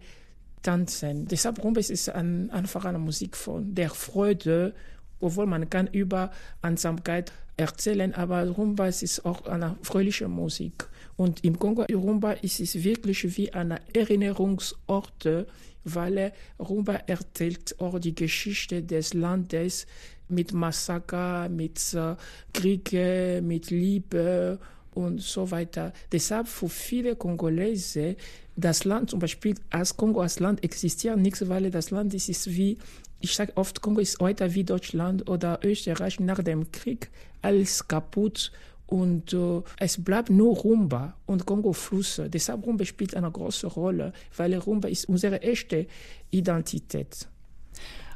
tanzen. 0.62 1.28
Deshalb 1.28 1.64
Rumba 1.64 1.80
ist 1.80 2.10
ein, 2.10 2.50
einfach 2.52 2.86
eine 2.86 3.00
Musik 3.00 3.36
von 3.36 3.74
der 3.74 3.90
Freude, 3.90 4.74
obwohl 5.20 5.46
man 5.46 5.70
kann 5.70 5.88
über 5.88 6.32
Einsamkeit 6.62 7.32
erzählen, 7.58 8.14
aber 8.14 8.48
Rumba 8.48 8.88
ist 8.88 9.26
auch 9.26 9.46
eine 9.46 9.76
fröhliche 9.82 10.28
Musik. 10.28 10.88
Und 11.18 11.44
im 11.44 11.60
Kongo 11.60 11.84
Rumba 11.84 12.32
ist 12.34 12.60
es 12.62 12.84
wirklich 12.84 13.38
wie 13.38 13.52
eine 13.54 13.80
Erinnerungsort, 13.94 15.46
weil 15.84 16.32
Rumba 16.58 16.94
erzählt 17.08 17.76
auch 17.80 18.00
die 18.00 18.16
Geschichte 18.16 18.82
des 18.84 19.14
Landes 19.14 19.88
mit 20.30 20.54
Massaker, 20.54 21.50
mit 21.50 21.94
äh, 21.94 22.16
Kriege, 22.54 23.42
mit 23.44 23.70
Liebe 23.70 24.60
und 24.94 25.22
so 25.22 25.50
weiter. 25.52 25.94
Deshalb 26.12 26.48
für 26.48 26.70
viele 26.70 27.16
Kongolese, 27.16 28.16
das 28.56 28.84
Land 28.86 29.12
zum 29.12 29.20
Beispiel 29.20 29.56
als 29.70 29.96
Kongo 29.96 30.22
als 30.22 30.40
Land 30.40 30.64
existiert 30.64 31.18
nichts, 31.18 31.48
weil 31.48 31.72
das 31.72 31.92
Land 31.92 32.14
ist, 32.14 32.30
ist 32.30 32.48
wie 32.48 32.78
ich 33.22 33.36
sage 33.36 33.52
oft, 33.56 33.82
Kongo 33.82 34.00
ist 34.00 34.20
heute 34.22 34.54
wie 34.56 34.64
Deutschland 34.64 35.30
oder 35.30 35.60
Österreich 35.64 36.22
nach 36.22 36.42
dem 36.42 36.72
Krieg, 36.72 37.10
alles 37.42 37.86
kaputt 37.88 38.52
und 38.88 39.34
äh, 39.34 39.62
es 39.78 40.04
bleibt 40.04 40.30
nur 40.30 40.58
Rumba 40.58 41.16
und 41.26 41.46
Kongo-Fluss. 41.46 42.22
Deshalb 42.28 42.66
Rumba 42.66 42.86
spielt 42.86 43.16
eine 43.16 43.30
große 43.30 43.68
Rolle, 43.68 44.14
weil 44.36 44.56
Rumba 44.56 44.88
ist 44.88 45.08
unsere 45.10 45.42
echte 45.42 45.86
Identität. 46.32 47.28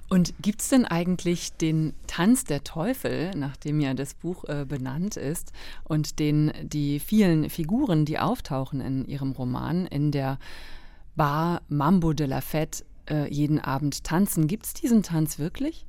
Und 0.10 0.34
gibt 0.42 0.62
es 0.62 0.70
denn 0.70 0.86
eigentlich 0.86 1.54
den 1.54 1.94
Tanz 2.08 2.44
der 2.44 2.64
Teufel, 2.64 3.32
nach 3.36 3.58
dem 3.58 3.80
ja 3.80 3.94
das 3.94 4.14
Buch 4.14 4.44
äh, 4.46 4.66
benannt 4.68 5.18
ist, 5.18 5.52
und 5.84 6.20
den 6.20 6.52
die 6.62 7.00
vielen 7.00 7.50
Figuren, 7.50 8.06
die 8.06 8.20
auftauchen 8.20 8.80
in 8.80 9.06
ihrem 9.06 9.32
Roman, 9.32 9.88
in 9.88 10.12
der 10.12 10.38
Bar 11.16 11.62
Mambo 11.68 12.14
de 12.14 12.28
la 12.28 12.40
Fête 12.40 12.84
äh, 13.10 13.32
jeden 13.34 13.60
Abend 13.60 14.04
tanzen. 14.04 14.48
Gibt 14.48 14.66
es 14.66 14.74
diesen 14.74 15.04
Tanz 15.04 15.40
wirklich? 15.40 15.86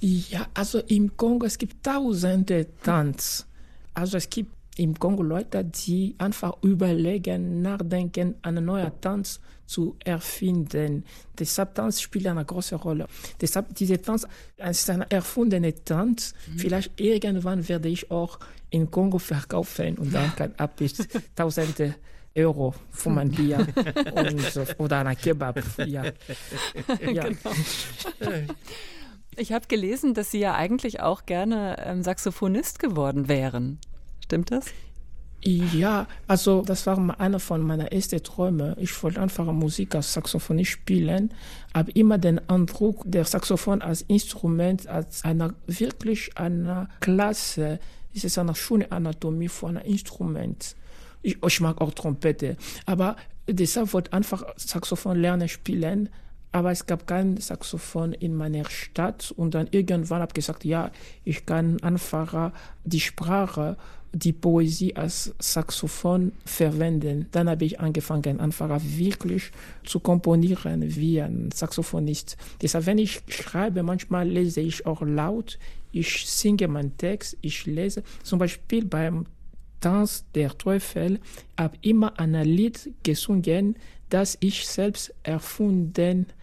Ja, 0.00 0.46
also 0.54 0.78
im 0.78 1.16
Kongo, 1.16 1.46
es 1.46 1.58
gibt 1.58 1.84
tausende 1.84 2.66
Tanz. 2.82 3.46
Also 3.94 4.16
es 4.16 4.30
gibt 4.30 4.52
im 4.76 4.98
Kongo 4.98 5.22
Leute, 5.22 5.64
die 5.64 6.14
einfach 6.18 6.54
überlegen, 6.62 7.62
nachdenken, 7.62 8.36
einen 8.42 8.64
neuen 8.64 8.92
Tanz 9.00 9.40
zu 9.66 9.96
erfinden. 10.04 11.04
Deshalb 11.38 11.74
Tanz 11.74 12.00
spielt 12.00 12.26
eine 12.26 12.44
große 12.44 12.76
Rolle. 12.76 13.06
Deshalb 13.40 13.74
diese 13.74 14.00
Tanz 14.02 14.26
ist 14.56 14.90
ein 14.90 15.02
erfundener 15.02 15.72
Tanz. 15.84 16.34
Mhm. 16.46 16.58
Vielleicht 16.58 17.00
irgendwann 17.00 17.68
werde 17.68 17.88
ich 17.88 18.10
auch 18.10 18.38
in 18.70 18.90
Kongo 18.90 19.18
verkaufen 19.18 19.98
und 19.98 20.12
dann 20.12 20.34
kann 20.34 20.54
ab 20.56 20.80
ich 20.80 20.94
tausende 21.36 21.94
Euro 22.36 22.74
für 22.90 23.10
mein 23.10 23.30
Bier 23.30 23.66
und, 24.14 24.78
oder 24.78 25.06
ein 25.06 25.16
Kebab. 25.16 25.62
Ja. 25.86 26.04
ja. 27.12 27.28
Genau. 27.28 28.54
Ich 29.36 29.52
habe 29.52 29.66
gelesen, 29.68 30.14
dass 30.14 30.30
Sie 30.30 30.40
ja 30.40 30.54
eigentlich 30.54 31.00
auch 31.00 31.26
gerne 31.26 31.76
ähm, 31.84 32.02
Saxophonist 32.02 32.78
geworden 32.78 33.28
wären. 33.28 33.78
Stimmt 34.30 34.52
das? 34.52 34.66
Ja, 35.42 36.06
also 36.28 36.62
das 36.62 36.86
war 36.86 37.18
einer 37.18 37.40
von 37.40 37.62
meinen 37.62 37.88
ersten 37.88 38.22
Träumen. 38.22 38.76
Ich 38.78 39.02
wollte 39.02 39.20
einfach 39.20 39.46
Musik 39.46 39.96
als 39.96 40.12
Saxophonist 40.12 40.70
spielen, 40.70 41.34
habe 41.74 41.90
immer 41.90 42.16
den 42.16 42.38
Eindruck, 42.48 43.02
der 43.04 43.24
Saxophon 43.24 43.82
als 43.82 44.02
Instrument, 44.02 44.86
als 44.86 45.24
eine 45.24 45.54
wirklich 45.66 46.38
eine 46.38 46.90
Klasse, 47.00 47.80
es 48.14 48.22
ist 48.22 48.38
eine 48.38 48.54
schöne 48.54 48.92
Anatomie 48.92 49.48
von 49.48 49.78
einem 49.78 49.90
Instrument. 49.90 50.76
Ich, 51.22 51.42
ich 51.44 51.60
mag 51.60 51.80
auch 51.80 51.92
Trompete, 51.92 52.56
aber 52.86 53.16
deshalb 53.48 53.92
wollte 53.92 54.10
ich 54.10 54.14
einfach 54.14 54.44
Saxophon 54.54 55.18
lernen 55.18 55.48
spielen, 55.48 56.08
aber 56.52 56.72
es 56.72 56.86
gab 56.86 57.06
kein 57.06 57.36
Saxophon 57.36 58.12
in 58.12 58.34
meiner 58.34 58.68
Stadt 58.68 59.32
und 59.36 59.54
dann 59.54 59.68
irgendwann 59.70 60.20
habe 60.20 60.30
ich 60.30 60.34
gesagt, 60.34 60.64
ja, 60.64 60.90
ich 61.24 61.46
kann 61.46 61.80
einfach 61.82 62.52
die 62.84 63.00
Sprache 63.00 63.76
die 64.12 64.32
Poesie 64.32 64.96
als 64.96 65.34
Saxophon 65.38 66.32
verwenden. 66.44 67.26
Dann 67.30 67.48
habe 67.48 67.64
ich 67.64 67.78
angefangen, 67.78 68.40
einfach 68.40 68.80
wirklich 68.82 69.52
zu 69.84 70.00
komponieren 70.00 70.96
wie 70.96 71.20
ein 71.20 71.50
Saxophonist. 71.54 72.36
Deshalb, 72.60 72.86
wenn 72.86 72.98
ich 72.98 73.22
schreibe, 73.28 73.82
manchmal 73.82 74.28
lese 74.28 74.60
ich 74.60 74.84
auch 74.86 75.02
laut, 75.02 75.58
ich 75.92 76.26
singe 76.26 76.68
meinen 76.68 76.96
Text, 76.96 77.36
ich 77.40 77.66
lese. 77.66 78.02
Zum 78.22 78.38
Beispiel 78.38 78.84
beim 78.84 79.26
Tanz 79.80 80.24
der 80.34 80.56
Teufel 80.58 81.20
habe 81.56 81.76
immer 81.82 82.18
ein 82.18 82.34
Lied 82.34 82.90
gesungen, 83.02 83.76
das 84.08 84.36
ich 84.40 84.66
selbst 84.66 85.14
erfunden 85.22 86.26
habe. 86.26 86.39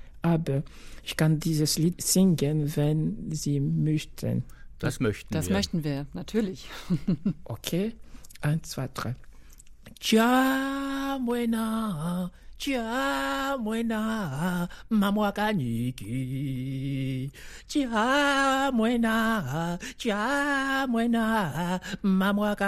Ich 1.04 1.16
kann 1.16 1.40
dieses 1.40 1.78
Lied 1.78 2.02
singen, 2.02 2.76
wenn 2.76 3.32
Sie 3.32 3.60
möchten. 3.60 4.44
Das 4.80 5.00
möchten 5.00 5.34
das 5.34 5.46
wir. 5.46 5.50
Das 5.50 5.58
möchten 5.58 5.84
wir, 5.84 6.06
natürlich. 6.14 6.68
okay, 7.44 7.96
eins, 8.42 8.70
zwei, 8.70 8.90
drei. 8.94 9.16
Ja, 10.02 11.20
buena. 11.26 12.32
Cha 12.58 13.58
mwena 13.60 14.68
nyiki 15.54 17.32
Cha 17.68 18.72
mwena 18.74 19.78
cha 19.98 20.88
mwena 20.90 21.80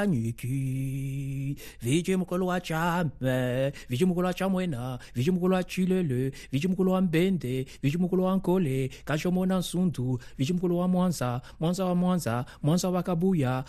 nyiki 0.08 1.55
Viji 1.81 2.15
mukolo 2.15 2.46
wa 2.46 2.62
chame 2.62 3.72
Viji 3.89 4.05
mukolo 4.05 4.27
wa 4.27 4.34
chamwena 4.34 5.00
Viji 5.15 5.31
mukolo 5.31 5.55
wa 5.55 5.63
chilele 5.63 6.31
Viji 6.51 6.67
mukolo 6.67 6.91
wa 6.91 7.01
mbende 7.01 7.65
Viji 7.84 7.98
mukolo 7.98 8.24
wa 8.24 8.36
nkole 8.36 8.89
Kajomona 9.05 9.58
nsundu 9.58 10.19
Viji 10.38 10.53
mukolo 10.53 10.77
wa 10.77 10.88
mwanza 10.88 11.41
Mwanza 11.60 11.86
wa 11.86 11.96
mwanza 11.96 12.46
Mwanza 12.63 12.89
wa 12.89 13.03
kabuya 13.03 13.63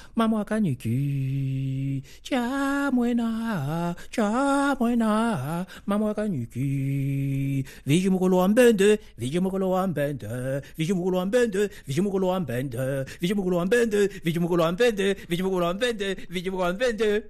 nyiki 0.61 2.03
Cha 2.23 2.91
mwena 2.93 3.95
cha 4.11 4.77
mwena 4.81 5.67
mamwaka 5.87 6.10
wakanyuki 6.11 7.65
viji 7.87 8.11
mukolo 8.11 8.37
wa 8.37 8.49
mbende 8.49 8.99
viji 9.19 9.41
mukolo 9.41 9.71
wa 9.71 9.87
mbende 9.87 10.27
viji 10.77 10.93
mukolo 10.93 11.19
wa 11.19 11.27
mbende 11.27 11.71
viji 11.87 12.01
mukolo 12.01 12.29
wa 12.29 12.41
mbende 12.41 13.05
viji 13.21 13.35
mukolo 13.35 13.57
wa 13.57 13.67
mbende 13.67 14.09
viji 14.29 14.41
mukolo 14.41 14.65
wa 14.65 14.73
mbende 14.73 15.15
viji 15.29 15.43
mukolo 15.43 15.67
wa 15.67 15.75
mbende 15.75 16.15
viji 16.31 16.51
mukolo 16.51 16.67
wa 16.67 16.73
mbende 16.73 17.23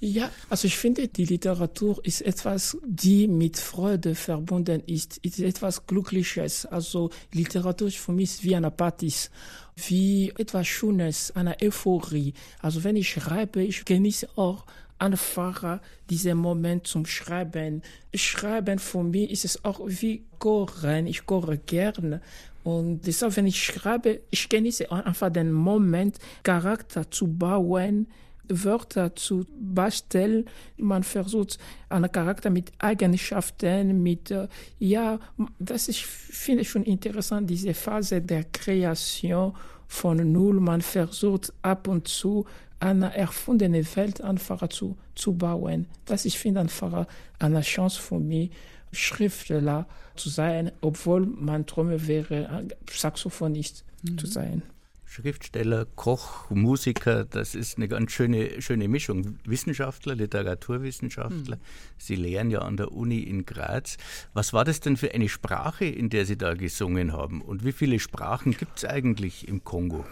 Ja, 0.01 0.31
also 0.49 0.65
ich 0.65 0.77
finde, 0.77 1.09
die 1.09 1.25
Literatur 1.25 1.99
ist 2.05 2.21
etwas, 2.21 2.77
die 2.85 3.27
mit 3.27 3.57
Freude 3.57 4.15
verbunden 4.15 4.81
ist, 4.85 5.17
ist 5.17 5.39
etwas 5.39 5.85
Glückliches. 5.85 6.65
Also 6.65 7.09
Literatur 7.33 7.89
ist 7.89 7.97
für 7.97 8.13
mich 8.13 8.41
wie 8.41 8.55
eine 8.55 8.71
Partys, 8.71 9.29
wie 9.75 10.29
etwas 10.37 10.67
Schönes, 10.67 11.35
eine 11.35 11.57
Euphorie. 11.61 12.33
Also 12.61 12.85
wenn 12.85 12.95
ich 12.95 13.09
schreibe, 13.09 13.61
ich 13.61 13.83
genieße 13.83 14.29
auch 14.37 14.65
einfach 14.99 15.81
diesen 16.09 16.37
Moment 16.37 16.87
zum 16.87 17.05
Schreiben. 17.05 17.81
Schreiben 18.13 18.79
für 18.79 19.03
mich 19.03 19.29
ist 19.31 19.43
es 19.43 19.65
auch 19.65 19.81
wie 19.85 20.23
Kochen. 20.39 21.07
Ich 21.07 21.25
koche 21.25 21.57
gerne. 21.57 22.21
Und 22.63 23.05
deshalb, 23.05 23.35
wenn 23.35 23.47
ich 23.47 23.61
schreibe, 23.61 24.21
ich 24.29 24.47
genieße 24.47 24.91
einfach 24.91 25.29
den 25.29 25.51
Moment, 25.51 26.19
Charakter 26.43 27.09
zu 27.11 27.27
bauen, 27.27 28.07
Wörter 28.49 29.15
zu 29.15 29.45
basteln. 29.59 30.45
Man 30.77 31.03
versucht 31.03 31.57
einen 31.87 32.11
Charakter 32.11 32.49
mit 32.49 32.71
Eigenschaften, 32.79 34.01
mit, 34.03 34.31
äh, 34.31 34.47
ja, 34.79 35.19
das 35.59 35.87
ist, 35.87 36.01
finde 36.01 36.61
ich 36.63 36.69
schon 36.69 36.83
interessant, 36.83 37.49
diese 37.49 37.73
Phase 37.73 38.21
der 38.21 38.45
Kreation 38.45 39.53
von 39.87 40.31
Null. 40.31 40.59
Man 40.59 40.81
versucht 40.81 41.53
ab 41.61 41.87
und 41.87 42.07
zu 42.07 42.45
eine 42.79 43.15
erfundene 43.15 43.83
Welt 43.95 44.21
einfach 44.21 44.67
zu, 44.69 44.97
zu 45.15 45.33
bauen. 45.33 45.87
Das 46.05 46.25
ich 46.25 46.39
finde 46.39 46.61
einfach 46.61 47.05
eine 47.37 47.61
Chance 47.61 48.01
für 48.01 48.19
mich, 48.19 48.51
Schriftsteller 48.91 49.85
zu 50.15 50.29
sein, 50.29 50.71
obwohl 50.81 51.25
mein 51.25 51.65
Traum 51.65 51.89
wäre, 52.07 52.65
Saxophonist 52.89 53.83
mhm. 54.03 54.17
zu 54.17 54.27
sein. 54.27 54.63
Schriftsteller, 55.11 55.87
Koch, 55.95 56.51
Musiker, 56.51 57.25
das 57.25 57.55
ist 57.55 57.77
eine 57.77 57.87
ganz 57.87 58.11
schöne, 58.11 58.61
schöne 58.61 58.87
Mischung. 58.87 59.39
Wissenschaftler, 59.43 60.13
Literaturwissenschaftler, 60.13 61.55
hm. 61.55 61.61
Sie 61.97 62.15
lehren 62.15 62.51
ja 62.51 62.59
an 62.59 62.77
der 62.77 62.91
Uni 62.91 63.21
in 63.21 63.43
Graz. 63.43 63.97
Was 64.35 64.53
war 64.53 64.65
das 64.65 64.81
denn 64.81 64.97
für 64.97 65.11
eine 65.11 65.27
Sprache, 65.27 65.85
in 65.85 66.09
der 66.09 66.27
Sie 66.27 66.37
da 66.37 66.53
gesungen 66.53 67.11
haben? 67.11 67.41
Und 67.41 67.65
wie 67.65 67.71
viele 67.71 67.97
Sprachen 67.97 68.51
gibt 68.55 68.77
es 68.77 68.85
eigentlich 68.85 69.47
im 69.47 69.63
Kongo? 69.63 70.05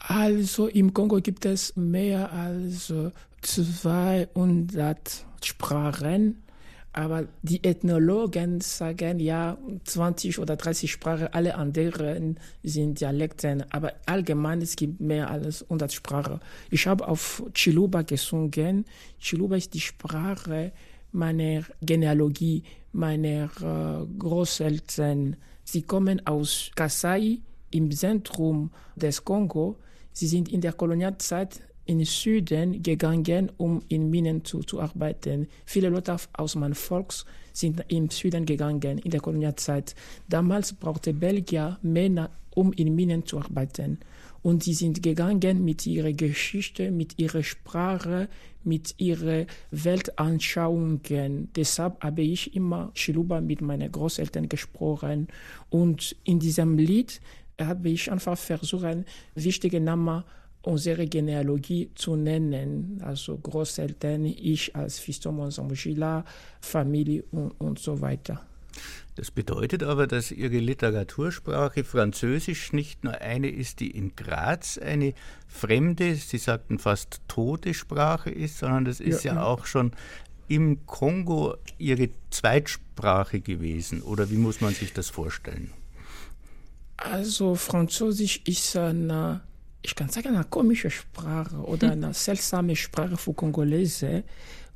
Also 0.00 0.66
im 0.68 0.92
Kongo 0.92 1.22
gibt 1.22 1.46
es 1.46 1.74
mehr 1.74 2.30
als 2.30 2.92
200 3.40 5.24
Sprachen 5.42 6.43
aber 6.94 7.26
die 7.42 7.64
Ethnologen 7.64 8.60
sagen 8.60 9.18
ja 9.18 9.58
20 9.84 10.38
oder 10.38 10.54
30 10.54 10.92
Sprachen, 10.92 11.26
alle 11.32 11.56
anderen 11.56 12.38
sind 12.62 13.00
Dialekten, 13.00 13.64
aber 13.70 13.94
allgemein 14.06 14.62
es 14.62 14.76
gibt 14.76 15.00
mehr 15.00 15.28
als 15.28 15.64
100 15.64 15.92
Sprachen. 15.92 16.40
Ich 16.70 16.86
habe 16.86 17.08
auf 17.08 17.42
Chiluba 17.52 18.02
gesungen. 18.02 18.84
Chiluba 19.18 19.56
ist 19.56 19.74
die 19.74 19.80
Sprache 19.80 20.70
meiner 21.10 21.64
Genealogie, 21.82 22.62
meiner 22.92 23.50
äh, 23.60 24.06
Großeltern. 24.16 25.36
Sie 25.64 25.82
kommen 25.82 26.24
aus 26.28 26.70
Kasai 26.76 27.40
im 27.72 27.90
Zentrum 27.90 28.70
des 28.94 29.24
Kongo. 29.24 29.76
Sie 30.12 30.28
sind 30.28 30.48
in 30.48 30.60
der 30.60 30.74
Kolonialzeit 30.74 31.60
in 31.86 32.04
Süden 32.04 32.82
gegangen, 32.82 33.50
um 33.56 33.82
in 33.88 34.10
Minen 34.10 34.44
zu, 34.44 34.60
zu 34.60 34.80
arbeiten. 34.80 35.48
Viele 35.64 35.88
Leute 35.88 36.16
aus 36.32 36.54
meinem 36.54 36.74
Volk 36.74 37.12
sind 37.52 37.84
im 37.88 38.10
Süden 38.10 38.46
gegangen 38.46 38.98
in 38.98 39.10
der 39.10 39.20
Kolonialzeit. 39.20 39.94
Damals 40.28 40.72
brauchte 40.72 41.12
Belgien 41.12 41.76
Männer, 41.82 42.30
um 42.54 42.72
in 42.72 42.94
Minen 42.94 43.26
zu 43.26 43.38
arbeiten. 43.38 43.98
Und 44.42 44.66
die 44.66 44.74
sind 44.74 45.02
gegangen 45.02 45.64
mit 45.64 45.86
ihrer 45.86 46.12
Geschichte, 46.12 46.90
mit 46.90 47.18
ihrer 47.18 47.42
Sprache, 47.42 48.28
mit 48.62 48.94
ihren 48.98 49.46
Weltanschauungen. 49.70 51.48
Deshalb 51.56 52.02
habe 52.04 52.22
ich 52.22 52.54
immer 52.54 52.92
Chiluba 52.94 53.40
mit 53.40 53.62
meinen 53.62 53.90
Großeltern 53.90 54.48
gesprochen. 54.48 55.28
Und 55.70 56.14
in 56.24 56.40
diesem 56.40 56.76
Lied 56.76 57.20
habe 57.58 57.88
ich 57.88 58.10
einfach 58.10 58.36
versucht, 58.36 59.04
wichtige 59.34 59.80
Namen 59.80 60.24
unsere 60.64 61.06
Genealogie 61.06 61.90
zu 61.94 62.16
nennen, 62.16 63.00
also 63.02 63.36
Großeltern, 63.36 64.24
ich 64.24 64.74
als 64.74 64.98
Fiston 64.98 65.36
Monsambujila, 65.36 66.24
Familie 66.60 67.24
und, 67.30 67.50
und 67.60 67.78
so 67.78 68.00
weiter. 68.00 68.40
Das 69.16 69.30
bedeutet 69.30 69.84
aber, 69.84 70.08
dass 70.08 70.32
Ihre 70.32 70.58
Literatursprache 70.58 71.84
Französisch 71.84 72.72
nicht 72.72 73.04
nur 73.04 73.20
eine 73.20 73.48
ist, 73.48 73.78
die 73.78 73.90
in 73.90 74.16
Graz 74.16 74.76
eine 74.78 75.14
fremde, 75.46 76.16
Sie 76.16 76.38
sagten 76.38 76.80
fast 76.80 77.20
tote 77.28 77.74
Sprache 77.74 78.30
ist, 78.30 78.58
sondern 78.58 78.84
das 78.84 78.98
ist 78.98 79.22
ja, 79.22 79.34
ja 79.34 79.44
auch 79.44 79.66
schon 79.66 79.92
im 80.48 80.84
Kongo 80.86 81.54
Ihre 81.78 82.08
Zweitsprache 82.30 83.40
gewesen. 83.40 84.02
Oder 84.02 84.30
wie 84.30 84.36
muss 84.36 84.60
man 84.60 84.74
sich 84.74 84.92
das 84.92 85.10
vorstellen? 85.10 85.70
Also 86.96 87.54
Französisch 87.54 88.40
ist 88.46 88.76
eine, 88.76 89.42
ich 89.84 89.94
kann 89.94 90.08
sagen, 90.08 90.28
eine 90.28 90.44
komische 90.44 90.90
Sprache 90.90 91.56
oder 91.56 91.92
hm. 91.92 92.04
eine 92.04 92.14
seltsame 92.14 92.74
Sprache 92.74 93.18
für 93.18 93.34
Kongolese, 93.34 94.24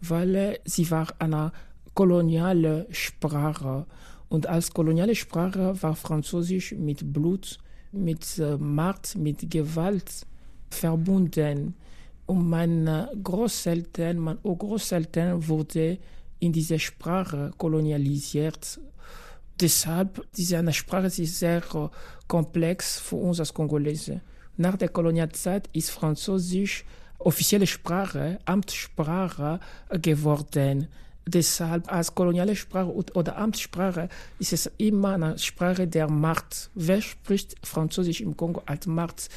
weil 0.02 0.60
sie 0.66 0.90
war 0.90 1.08
eine 1.18 1.50
koloniale 1.94 2.86
Sprache. 2.90 3.86
Und 4.28 4.46
als 4.46 4.70
koloniale 4.70 5.14
Sprache 5.14 5.82
war 5.82 5.96
Französisch 5.96 6.72
mit 6.72 7.10
Blut, 7.10 7.58
mit 7.90 8.38
äh, 8.38 8.58
Macht, 8.58 9.16
mit 9.16 9.50
Gewalt 9.50 10.26
verbunden. 10.68 11.74
Und 12.26 12.50
meine 12.50 13.10
Großeltern, 13.24 14.18
meine 14.18 14.40
Urgroßeltern 14.42 15.48
wurde 15.48 15.98
in 16.38 16.52
dieser 16.52 16.78
Sprache 16.78 17.52
kolonialisiert. 17.56 18.78
Deshalb, 19.58 20.22
diese 20.36 20.58
eine 20.58 20.74
Sprache 20.74 21.06
ist 21.06 21.38
sehr 21.38 21.62
äh, 21.74 21.88
komplex 22.26 23.00
für 23.00 23.16
uns 23.16 23.40
als 23.40 23.54
Kongolese. 23.54 24.20
Nach 24.60 24.76
der 24.76 24.88
Kolonialzeit 24.88 25.70
ist 25.72 25.92
Französisch 25.92 26.84
offizielle 27.18 27.68
Sprache, 27.68 28.40
Amtssprache 28.44 29.60
geworden. 30.02 30.88
Deshalb 31.28 31.92
als 31.92 32.12
koloniale 32.12 32.56
Sprache 32.56 32.92
oder 32.92 33.36
Amtssprache 33.36 34.08
ist 34.40 34.52
es 34.52 34.68
immer 34.78 35.14
eine 35.14 35.38
Sprache 35.38 35.86
der 35.86 36.10
Macht. 36.10 36.70
Wer 36.74 37.00
spricht 37.00 37.54
Französisch 37.62 38.20
im 38.20 38.36
Kongo 38.36 38.60
als 38.66 38.88
Macht? 38.88 39.28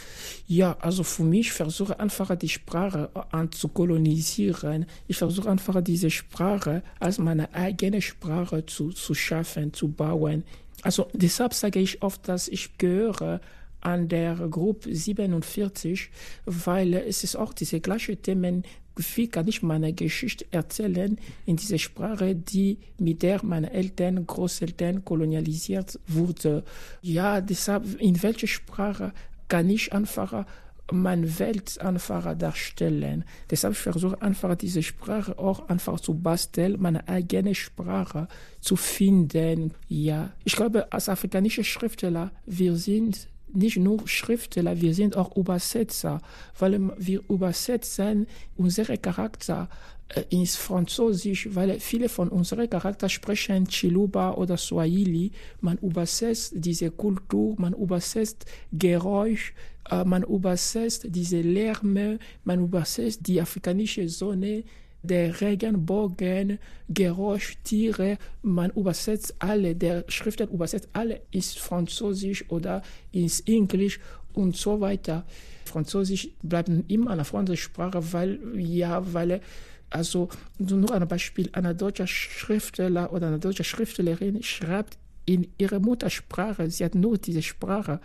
Ja, 0.48 0.76
also 0.80 1.04
für 1.04 1.24
mich 1.24 1.52
versuche 1.52 2.00
einfach 2.00 2.36
die 2.36 2.50
Sprache 2.50 3.12
anzukolonisieren. 3.32 4.88
Ich 5.08 5.18
versuche 5.18 5.52
einfach 5.52 5.84
diese 5.84 6.10
Sprache 6.10 6.82
als 7.00 7.20
meine 7.20 7.54
eigene 7.54 8.02
Sprache 8.02 8.66
zu, 8.66 8.90
zu 8.90 9.14
schaffen, 9.14 9.72
zu 9.72 9.90
bauen. 9.90 10.46
Also 10.82 11.10
deshalb 11.14 11.54
sage 11.54 11.80
ich 11.80 12.02
oft, 12.02 12.28
dass 12.28 12.48
ich 12.48 12.80
gehöre 12.80 13.40
an 13.82 14.08
der 14.08 14.36
Gruppe 14.50 14.94
47, 14.94 16.10
weil 16.46 16.94
es 16.94 17.24
ist 17.24 17.36
auch 17.36 17.54
diese 17.54 17.80
gleichen 17.80 18.22
Themen, 18.22 18.64
wie 18.96 19.28
kann 19.28 19.48
ich 19.48 19.64
meine 19.64 19.94
Geschichte 19.94 20.46
erzählen 20.52 21.18
in 21.46 21.56
dieser 21.56 21.78
Sprache, 21.78 22.36
die 22.36 22.78
mit 23.00 23.24
der 23.24 23.44
meine 23.44 23.72
Eltern, 23.72 24.28
Großeltern 24.28 25.06
kolonialisiert 25.06 26.00
wurde. 26.08 26.64
Ja, 27.02 27.42
deshalb, 27.42 28.00
in 28.00 28.22
welcher 28.22 28.48
Sprache 28.48 29.14
kann 29.48 29.70
ich 29.70 29.94
einfach 29.94 30.46
meine 30.92 31.40
Welt 31.40 31.80
einfach 31.80 32.38
darstellen. 32.38 33.24
Deshalb 33.50 33.76
versuche 33.76 34.16
ich 34.16 34.22
einfach 34.22 34.56
diese 34.56 34.84
Sprache 34.84 35.38
auch 35.38 35.70
einfach 35.70 36.00
zu 36.00 36.14
basteln, 36.14 36.78
meine 36.80 37.08
eigene 37.08 37.56
Sprache 37.56 38.28
zu 38.60 38.76
finden. 38.76 39.74
Ja, 39.88 40.32
ich 40.44 40.56
glaube, 40.56 40.92
als 40.92 41.10
afrikanische 41.10 41.64
Schriftsteller, 41.64 42.32
wir 42.46 42.76
sind 42.76 43.28
nicht 43.54 43.78
nur 43.78 44.08
Schriftsteller, 44.08 44.80
wir 44.82 44.94
sind 44.94 45.16
auch 45.16 45.36
Übersetzer, 45.36 46.22
weil 46.60 46.80
wir 46.98 47.22
übersetzen 47.30 48.28
unsere 48.58 48.98
Charakter 48.98 49.70
äh, 50.10 50.24
ins 50.30 50.56
Französisch, 50.56 51.50
weil 51.54 51.80
viele 51.80 52.10
von 52.10 52.30
unseren 52.30 52.70
Charakter 52.70 53.08
sprechen 53.10 53.68
Chiluba 53.68 54.34
oder 54.34 54.58
Swahili. 54.58 55.32
Man 55.62 55.78
übersetzt 55.78 56.54
diese 56.56 56.92
Kultur, 56.92 57.56
man 57.58 57.74
übersetzt 57.74 58.46
Geräusch, 58.74 59.54
äh, 59.90 60.04
man 60.04 60.24
übersetzt 60.24 61.06
diese 61.10 61.42
Lärme, 61.42 62.20
man 62.44 62.64
übersetzt 62.64 63.28
die 63.28 63.42
afrikanische 63.42 64.10
Sonne 64.10 64.64
der 65.04 65.42
Regenbogen, 65.42 66.60
Geräusch, 66.90 67.58
Tiere, 67.64 68.18
man 68.42 68.72
übersetzt 68.72 69.36
alle, 69.40 69.76
der 69.76 70.06
Schriftsteller 70.08 70.52
übersetzt 70.52 70.90
alle 70.94 71.22
ins 71.32 71.54
Französisch 71.54 72.50
oder 72.50 72.82
ins 73.12 73.40
Englisch 73.42 74.00
und 74.34 74.56
so 74.56 74.80
weiter. 74.80 75.26
Französisch 75.66 76.30
bleibt 76.42 76.70
immer 76.88 77.12
eine 77.12 77.26
französische 77.26 77.66
Sprache, 77.66 78.14
weil, 78.14 78.40
ja, 78.58 79.02
weil, 79.14 79.42
also, 79.90 80.30
nur 80.58 80.94
ein 80.94 81.08
Beispiel, 81.08 81.50
eine 81.54 81.76
deutsche 81.76 82.08
Schriftsteller 82.08 83.12
oder 83.12 83.28
eine 83.28 83.40
deutsche 83.40 83.64
Schriftstellerin 83.64 84.44
schreibt 84.44 84.98
in 85.26 85.48
ihrer 85.58 85.80
Muttersprache, 85.80 86.70
sie 86.70 86.84
hat 86.84 86.96
nur 86.96 87.18
diese 87.18 87.42
Sprache, 87.42 88.00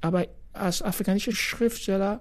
aber 0.00 0.26
als 0.52 0.82
afrikanischer 0.82 1.32
Schriftsteller 1.32 2.20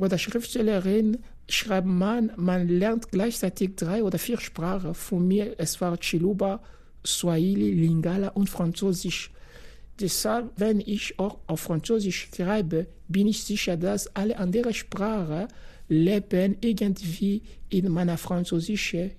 oder 0.00 0.18
Schriftstellerin 0.18 1.18
schreibt 1.48 1.86
man, 1.86 2.32
man 2.36 2.68
lernt 2.68 3.10
gleichzeitig 3.10 3.76
drei 3.76 4.02
oder 4.02 4.18
vier 4.18 4.40
Sprachen. 4.40 4.94
Von 4.94 5.26
mir, 5.28 5.54
es 5.58 5.80
war 5.80 5.98
Chiluba, 5.98 6.62
Swahili, 7.04 7.72
Lingala 7.72 8.28
und 8.28 8.48
Französisch. 8.48 9.30
Deshalb, 9.98 10.52
wenn 10.56 10.80
ich 10.80 11.18
auch 11.18 11.38
auf 11.46 11.60
Französisch 11.60 12.30
schreibe, 12.34 12.86
bin 13.08 13.26
ich 13.26 13.42
sicher, 13.44 13.76
dass 13.76 14.14
alle 14.16 14.38
anderen 14.38 14.72
Sprachen 14.72 15.48
leben 15.88 16.56
irgendwie 16.60 17.42
in 17.68 17.90
meiner 17.90 18.16
französischen 18.16 19.10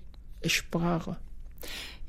Sprache. 0.44 1.16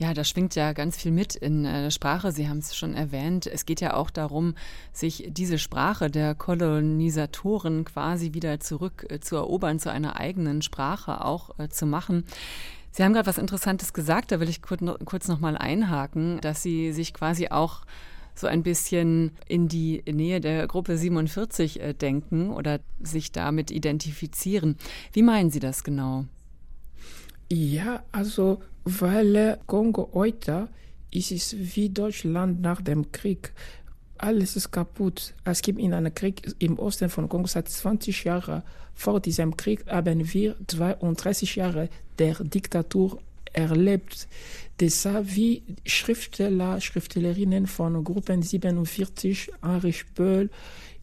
Ja, 0.03 0.13
da 0.13 0.25
schwingt 0.25 0.53
ja 0.55 0.73
ganz 0.73 0.97
viel 0.97 1.11
mit 1.13 1.33
in 1.33 1.63
äh, 1.63 1.83
der 1.83 1.89
Sprache. 1.89 2.33
Sie 2.33 2.49
haben 2.49 2.57
es 2.57 2.75
schon 2.75 2.93
erwähnt. 2.93 3.47
Es 3.47 3.65
geht 3.65 3.79
ja 3.79 3.93
auch 3.93 4.09
darum, 4.09 4.53
sich 4.91 5.29
diese 5.29 5.57
Sprache 5.57 6.11
der 6.11 6.35
Kolonisatoren 6.35 7.85
quasi 7.85 8.33
wieder 8.33 8.59
zurück 8.59 9.05
äh, 9.07 9.21
zu 9.21 9.37
erobern, 9.37 9.79
zu 9.79 9.89
einer 9.89 10.17
eigenen 10.19 10.61
Sprache 10.61 11.23
auch 11.23 11.57
äh, 11.57 11.69
zu 11.69 11.85
machen. 11.85 12.25
Sie 12.91 13.01
haben 13.01 13.13
gerade 13.13 13.27
was 13.27 13.37
Interessantes 13.37 13.93
gesagt, 13.93 14.33
da 14.33 14.41
will 14.41 14.49
ich 14.49 14.61
kurz 14.61 15.29
noch 15.29 15.39
mal 15.39 15.57
einhaken, 15.57 16.41
dass 16.41 16.61
Sie 16.61 16.91
sich 16.91 17.13
quasi 17.13 17.47
auch 17.47 17.85
so 18.35 18.47
ein 18.47 18.61
bisschen 18.61 19.31
in 19.47 19.69
die 19.69 20.03
Nähe 20.05 20.41
der 20.41 20.67
Gruppe 20.67 20.97
47 20.97 21.79
denken 22.01 22.49
oder 22.49 22.81
sich 23.01 23.31
damit 23.31 23.71
identifizieren. 23.71 24.75
Wie 25.13 25.23
meinen 25.23 25.49
Sie 25.49 25.61
das 25.61 25.85
genau? 25.85 26.25
Ja, 27.49 28.03
also 28.11 28.61
weil 28.85 29.59
Kongo 29.65 30.09
heute 30.13 30.69
ist 31.11 31.31
es 31.31 31.55
wie 31.57 31.89
Deutschland 31.89 32.61
nach 32.61 32.81
dem 32.81 33.11
Krieg. 33.11 33.53
Alles 34.17 34.55
ist 34.55 34.71
kaputt. 34.71 35.33
Es 35.43 35.61
gibt 35.61 35.79
in 35.79 35.93
einem 35.93 36.13
Krieg 36.13 36.41
im 36.59 36.79
Osten 36.79 37.09
von 37.09 37.27
Kongo 37.29 37.47
seit 37.47 37.69
20 37.69 38.23
Jahren. 38.23 38.63
Vor 38.93 39.19
diesem 39.19 39.57
Krieg 39.57 39.85
haben 39.87 40.33
wir 40.33 40.55
32 40.67 41.55
Jahre 41.55 41.89
der 42.19 42.35
Diktatur 42.43 43.19
erlebt. 43.53 44.27
Deshalb 44.79 45.35
wie 45.35 45.63
Schriftsteller, 45.85 46.81
Schriftstellerinnen 46.81 47.67
von 47.67 48.03
Gruppen 48.03 48.41
47, 48.41 49.51
Henri 49.61 49.93
Spöll, 49.93 50.49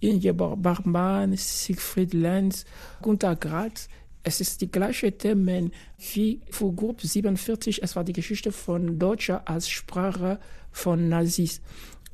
Ingeborg 0.01 0.62
Barmann, 0.62 1.37
Siegfried 1.37 2.14
Lenz, 2.14 2.64
Gunter 3.03 3.37
Graz, 3.37 3.88
es 4.23 4.41
ist 4.41 4.61
die 4.61 4.71
gleiche 4.71 5.13
Themen 5.13 5.73
wie 6.13 6.41
für 6.51 6.73
Gruppe 6.73 7.07
47. 7.07 7.83
Es 7.83 7.97
war 7.97 8.05
die 8.05 8.13
Geschichte 8.13 8.53
von 8.53 8.99
Deutscher 8.99 9.43
als 9.49 9.69
Sprache 9.69 10.39
von 10.71 11.09
Nazis. 11.09 11.61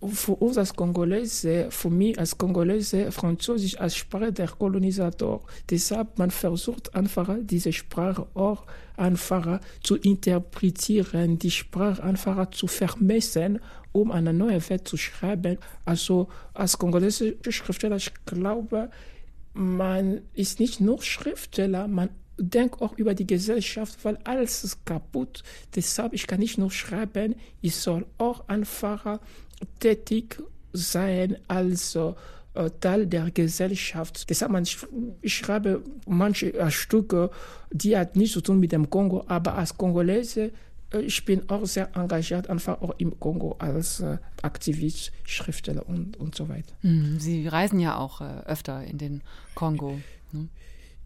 Für 0.09 0.33
uns 0.33 0.59
als 0.59 0.75
Kongolese, 0.75 1.69
für 1.71 1.91
mich 1.91 2.19
als 2.19 2.37
Kongolese, 2.37 3.11
Französisch 3.11 3.79
als 3.81 3.97
Sprache 3.97 4.31
der 4.31 4.49
Kolonisator. 4.49 5.43
Deshalb, 5.71 6.19
man 6.19 6.31
versucht 6.31 6.95
einfach, 6.95 7.35
diese 7.41 7.73
Sprache 7.73 8.27
auch 8.35 8.65
einfacher 8.97 9.61
zu 9.83 9.97
interpretieren, 9.97 11.39
die 11.39 11.51
Sprache 11.51 12.03
einfacher 12.05 12.51
zu 12.53 12.67
vermessen, 12.67 13.59
um 13.93 14.13
eine 14.13 14.35
neue 14.35 14.69
Welt 14.69 14.87
zu 14.87 14.99
schreiben. 14.99 15.59
Also, 15.87 16.29
als 16.53 16.77
kongolesische 16.79 17.37
Schriftsteller, 17.51 17.97
ich 17.97 18.13
glaube, 18.27 18.91
man 19.57 20.21
ist 20.35 20.61
nicht 20.61 20.81
nur 20.81 21.03
Schriftsteller, 21.03 21.89
man 21.89 22.11
denkt 22.39 22.83
auch 22.83 22.99
über 22.99 23.15
die 23.15 23.27
Gesellschaft, 23.27 24.05
weil 24.05 24.19
alles 24.25 24.63
ist 24.65 24.85
kaputt. 24.85 25.43
Deshalb, 25.75 26.13
ich 26.13 26.27
kann 26.27 26.41
nicht 26.41 26.59
nur 26.59 26.71
schreiben, 26.71 27.35
ich 27.63 27.75
soll 27.77 28.05
auch 28.19 28.47
einfacher 28.49 29.21
tätig 29.81 30.43
sein 30.73 31.39
als 31.49 31.95
äh, 31.95 32.13
Teil 32.81 33.07
der 33.07 33.31
Gesellschaft. 33.31 34.29
Deshalb 34.29 34.53
man, 34.53 34.67
ich 35.23 35.35
schreibe 35.35 35.83
manche 36.07 36.53
äh, 36.53 36.71
Stücke, 36.71 37.31
die 37.71 37.97
hat 37.97 38.17
nichts 38.17 38.35
zu 38.35 38.43
tun 38.43 38.61
mit 38.61 38.73
dem 38.73 38.91
Kongo, 38.91 39.25
aber 39.27 39.55
als 39.55 39.77
Kongolese 39.79 40.53
ich 40.93 41.25
bin 41.25 41.49
auch 41.49 41.67
sehr 41.67 41.95
engagiert, 41.97 42.49
einfach 42.49 42.81
auch 42.81 42.95
im 42.99 43.19
Kongo 43.19 43.57
als 43.59 44.01
äh, 44.01 44.19
Aktivist, 44.43 45.13
Schriftsteller 45.25 45.89
und, 45.89 46.17
und 46.17 46.35
so 46.35 46.49
weiter. 46.49 46.75
Hm, 46.83 47.19
Sie 47.19 47.49
reisen 47.49 47.81
ja 47.81 47.99
auch 47.99 48.21
äh, 48.21 48.43
öfter 48.47 48.85
in 48.85 48.99
den 48.99 49.23
Kongo. 49.55 49.99
Ne? 50.33 50.49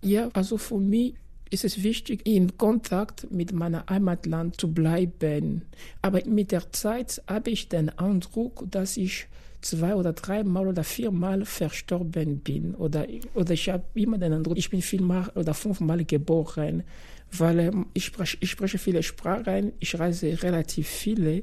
Ja, 0.02 0.28
also 0.32 0.58
für 0.58 0.78
mich 0.78 1.14
ist 1.50 1.64
es 1.64 1.82
wichtig, 1.82 2.26
in 2.26 2.56
Kontakt 2.56 3.30
mit 3.30 3.52
meinem 3.52 3.82
Heimatland 3.88 4.60
zu 4.60 4.72
bleiben. 4.72 5.62
Aber 6.00 6.20
mit 6.24 6.52
der 6.52 6.70
Zeit 6.72 7.22
habe 7.26 7.50
ich 7.50 7.68
den 7.68 7.88
Eindruck, 7.98 8.64
dass 8.70 8.96
ich 8.96 9.26
zwei 9.60 9.94
oder 9.94 10.12
dreimal 10.12 10.68
oder 10.68 10.84
viermal 10.84 11.44
verstorben 11.44 12.38
bin. 12.38 12.74
Oder, 12.74 13.06
oder 13.34 13.52
ich 13.52 13.68
habe 13.68 13.84
immer 13.94 14.18
den 14.18 14.32
Eindruck, 14.32 14.56
ich 14.56 14.70
bin 14.70 14.80
viermal 14.80 15.30
oder 15.34 15.54
fünfmal 15.54 16.04
geboren, 16.04 16.84
weil 17.32 17.60
ähm, 17.60 17.86
ich 17.94 18.06
spreche, 18.06 18.36
ich 18.40 18.50
spreche 18.50 18.78
viele 18.78 19.02
Sprachen, 19.02 19.72
ich 19.78 19.98
reise 19.98 20.42
relativ 20.42 20.88
viele. 20.88 21.42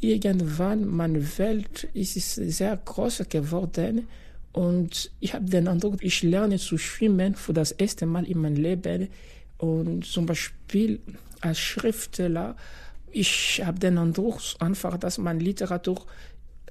Irgendwann, 0.00 0.86
meine 0.86 1.38
Welt 1.38 1.88
ist 1.94 2.34
sehr 2.34 2.76
groß 2.76 3.24
geworden. 3.28 4.08
Und 4.52 5.10
ich 5.20 5.34
habe 5.34 5.44
den 5.44 5.68
Eindruck, 5.68 6.02
ich 6.02 6.22
lerne 6.22 6.58
zu 6.58 6.78
schwimmen 6.78 7.34
für 7.34 7.52
das 7.52 7.72
erste 7.72 8.06
Mal 8.06 8.24
in 8.24 8.40
meinem 8.40 8.56
Leben. 8.56 9.08
Und 9.58 10.04
zum 10.04 10.26
Beispiel 10.26 11.00
als 11.40 11.58
Schriftsteller, 11.58 12.56
ich 13.10 13.62
habe 13.64 13.78
den 13.78 13.98
Eindruck 13.98 14.40
einfach, 14.58 14.98
dass 14.98 15.18
meine 15.18 15.40
Literatur 15.40 16.04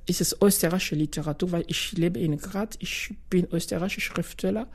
ist 0.08 0.22
es 0.22 0.38
österreichische 0.42 0.96
Literatur, 0.96 1.52
weil 1.52 1.66
ich 1.68 1.92
lebe 1.92 2.20
in 2.20 2.38
Graz, 2.38 2.76
ich 2.80 3.14
bin 3.30 3.46
österreichischer 3.52 4.14
Schriftsteller, 4.14 4.68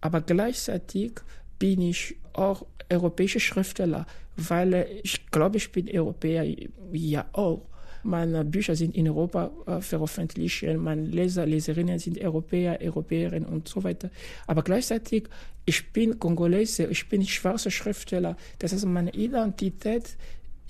aber 0.00 0.20
gleichzeitig 0.20 1.12
bin 1.60 1.80
ich 1.82 2.16
auch 2.32 2.66
europäischer 2.90 3.38
Schriftsteller, 3.38 4.06
weil 4.36 4.88
ich 5.04 5.30
glaube, 5.30 5.58
ich 5.58 5.70
bin 5.70 5.88
Europäer 5.88 6.44
ja 6.92 7.26
auch. 7.32 7.62
Meine 8.02 8.44
Bücher 8.46 8.74
sind 8.74 8.96
in 8.96 9.08
Europa 9.08 9.50
äh, 9.66 9.80
veröffentlicht, 9.82 10.64
meine 10.78 11.02
Leser, 11.02 11.44
Leserinnen 11.44 11.98
sind 11.98 12.18
Europäer, 12.18 12.78
Europäerinnen 12.80 13.46
und 13.46 13.68
so 13.68 13.84
weiter. 13.84 14.10
Aber 14.46 14.62
gleichzeitig, 14.62 15.28
ich 15.66 15.92
bin 15.92 16.18
Kongolese, 16.18 16.86
ich 16.86 17.06
bin 17.10 17.26
schwarzer 17.26 17.70
Schriftsteller. 17.70 18.36
Das 18.58 18.72
heißt, 18.72 18.86
meine 18.86 19.12
Identität 19.12 20.16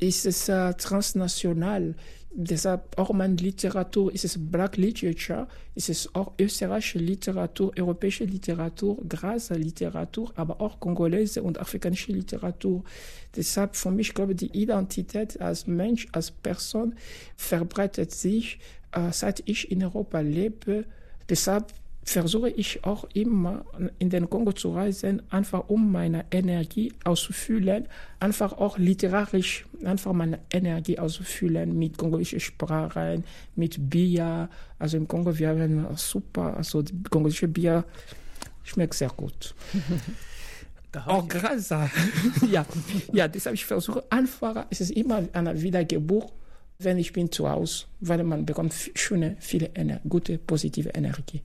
ist 0.01 0.27
es 0.27 0.49
äh, 0.49 0.75
transnational. 0.75 1.95
Deshalb 2.33 2.97
auch 2.97 3.13
meine 3.13 3.35
Literatur 3.35 4.15
ist 4.15 4.25
es 4.25 4.39
Black 4.39 4.77
Literature, 4.77 5.49
ist 5.75 5.89
es 5.89 6.15
auch 6.15 6.33
österreichische 6.39 6.99
Literatur, 6.99 7.73
europäische 7.77 8.25
Literatur, 8.25 8.99
Grazer 9.09 9.57
Literatur, 9.57 10.33
aber 10.37 10.61
auch 10.61 10.79
kongolese 10.79 11.43
und 11.43 11.59
afrikanische 11.59 12.13
Literatur. 12.13 12.85
Deshalb 13.35 13.75
für 13.75 13.91
mich, 13.91 14.15
glaube 14.15 14.33
ich, 14.33 14.39
die 14.39 14.63
Identität 14.63 15.41
als 15.41 15.67
Mensch, 15.67 16.07
als 16.13 16.31
Person 16.31 16.95
verbreitet 17.37 18.13
sich, 18.13 18.61
äh, 18.93 19.11
seit 19.11 19.43
ich 19.47 19.69
in 19.73 19.83
Europa 19.83 20.21
lebe. 20.21 20.85
Deshalb 21.29 21.73
versuche 22.11 22.51
ich 22.51 22.85
auch 22.85 23.05
immer 23.15 23.65
in 23.99 24.11
den 24.11 24.29
Kongo 24.29 24.53
zu 24.53 24.75
reisen, 24.75 25.23
einfach 25.31 25.69
um 25.69 25.93
meine 25.93 26.25
Energie 26.31 26.93
auszufüllen, 27.05 27.87
einfach 28.19 28.53
auch 28.53 28.79
literarisch, 28.79 29.67
einfach 29.85 30.13
meine 30.13 30.41
Energie 30.53 30.99
auszufüllen 30.99 31.79
mit 31.79 31.99
kongolischen 31.99 32.41
Sprachen, 32.41 33.25
mit 33.57 33.91
Bier. 33.91 34.49
Also 34.79 34.97
im 34.97 35.07
Kongo, 35.07 35.39
wir 35.39 35.51
haben 35.51 35.87
super, 35.97 36.57
also 36.57 36.83
die 36.83 36.95
kongolische 37.11 37.49
Bier 37.49 37.85
schmeckt 38.65 38.95
sehr 38.95 39.11
gut. 39.11 39.55
Auch 41.07 41.29
Grasa. 41.29 41.89
ja, 42.51 42.67
ja, 43.13 43.29
deshalb 43.29 43.55
ich 43.55 43.65
versuche 43.65 44.03
einfach, 44.11 44.67
es 44.71 44.81
ist 44.81 44.91
immer 44.91 45.23
eine 45.33 45.61
Wiedergeburt 45.63 46.33
wenn 46.83 46.99
ich 46.99 47.13
bin 47.13 47.31
zu 47.31 47.49
Hause, 47.49 47.85
weil 48.01 48.23
man 48.25 48.47
bekommt 48.47 48.75
schöne, 48.95 49.37
viele 49.41 49.75
Ener 49.75 50.01
gute, 50.09 50.39
positive 50.39 50.91
Energie. 50.91 51.43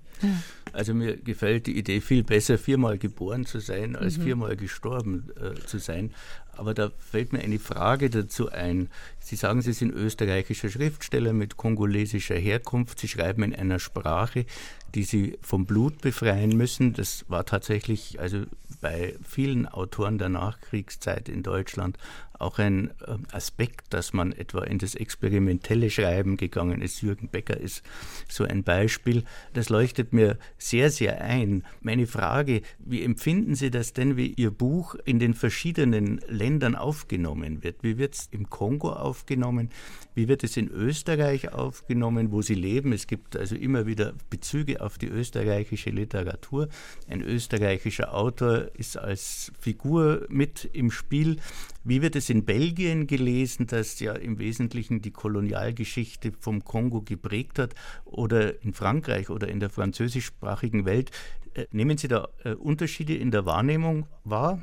Also 0.72 0.94
mir 0.94 1.18
gefällt 1.18 1.68
die 1.68 1.78
Idee 1.78 2.02
viel 2.02 2.24
besser, 2.24 2.58
viermal 2.58 2.98
geboren 2.98 3.46
zu 3.46 3.60
sein, 3.60 3.96
als 3.96 4.18
mhm. 4.18 4.24
viermal 4.24 4.56
gestorben 4.56 5.30
äh, 5.42 5.54
zu 5.66 5.78
sein. 5.78 6.12
Aber 6.58 6.74
da 6.74 6.92
fällt 6.98 7.34
mir 7.34 7.40
eine 7.40 7.60
Frage 7.60 8.10
dazu 8.10 8.50
ein. 8.50 8.90
Sie 9.20 9.36
sagen, 9.36 9.62
Sie 9.62 9.74
sind 9.74 9.94
österreichischer 9.94 10.70
Schriftsteller 10.70 11.34
mit 11.34 11.58
kongolesischer 11.58 12.36
Herkunft. 12.36 13.00
Sie 13.00 13.08
schreiben 13.08 13.44
in 13.44 13.56
einer 13.56 13.80
Sprache, 13.80 14.46
die 14.94 15.04
Sie 15.04 15.38
vom 15.42 15.66
Blut 15.66 16.02
befreien 16.02 16.56
müssen. 16.56 16.94
Das 16.94 17.26
war 17.28 17.46
tatsächlich 17.46 18.20
also 18.20 18.44
bei 18.82 19.16
vielen 19.24 19.68
Autoren 19.68 20.18
der 20.18 20.30
Nachkriegszeit 20.30 21.28
in 21.30 21.44
Deutschland 21.44 21.98
auch 22.40 22.60
ein 22.60 22.92
ähm, 23.08 23.24
Aspekt, 23.32 23.94
dass 23.94 24.14
man 24.14 24.32
etwa 24.32 24.64
in 24.64 24.78
das 24.78 24.96
experimentelle 24.96 25.90
Schreiben 25.90 26.38
gegangen 26.38 26.82
ist. 26.82 27.02
Jürgen 27.02 27.30
Becker 27.30 27.58
ist 27.58 27.84
so 28.28 28.44
ein 28.44 28.64
Beispiel. 28.64 29.24
Das 29.54 29.70
leuchtet 29.70 30.14
mir 30.14 30.38
sehr, 30.58 30.92
sehr 30.92 31.22
ein. 31.22 31.64
Meine 31.82 32.08
Frage, 32.08 32.62
wie 32.80 33.04
empfinden 33.04 33.56
Sie 33.56 33.72
das 33.72 33.94
denn, 33.94 34.18
wie 34.18 34.28
Ihr 34.28 34.52
Buch 34.52 34.96
in 35.06 35.20
den 35.20 35.34
verschiedenen 35.34 36.22
Ländern 36.28 36.76
aufgenommen 36.76 37.64
wird? 37.64 37.84
Wie 37.84 37.98
wird 37.98 38.16
es 38.16 38.28
im 38.32 38.50
Kongo 38.50 38.92
aufgenommen? 38.92 39.70
Wie 40.14 40.28
wird 40.28 40.44
es 40.44 40.58
in 40.58 40.70
Österreich 40.70 41.54
aufgenommen, 41.54 42.32
wo 42.32 42.42
Sie 42.42 42.56
leben? 42.56 42.94
Es 42.94 43.08
gibt 43.08 43.36
also 43.36 43.56
immer 43.56 43.86
wieder 43.86 44.14
Bezüge 44.30 44.82
auf 44.82 44.98
die 44.98 45.08
österreichische 45.08 45.90
Literatur. 45.90 46.70
Ein 47.08 47.22
österreichischer 47.22 48.14
Autor 48.14 48.70
ist 48.76 48.98
als 48.98 49.52
Figur 49.60 50.26
mit 50.30 50.70
im 50.74 50.92
Spiel. 50.92 51.38
Wie 51.88 52.02
wird 52.02 52.16
es 52.16 52.32
in 52.32 52.46
Belgien 52.46 53.06
gelesen, 53.06 53.68
das 53.68 54.00
ja 54.00 54.14
im 54.14 54.40
Wesentlichen 54.40 55.04
die 55.04 55.12
Kolonialgeschichte 55.12 56.32
vom 56.40 56.66
Kongo 56.66 57.02
geprägt 57.02 57.60
hat, 57.60 57.76
oder 58.06 58.62
in 58.64 58.74
Frankreich 58.74 59.30
oder 59.30 59.48
in 59.48 59.60
der 59.60 59.70
französischsprachigen 59.70 60.86
Welt? 60.86 61.12
Äh, 61.54 61.68
nehmen 61.72 61.98
Sie 61.98 62.08
da 62.08 62.28
äh, 62.44 62.54
Unterschiede 62.54 63.16
in 63.16 63.30
der 63.30 63.46
Wahrnehmung 63.46 64.08
wahr? 64.24 64.60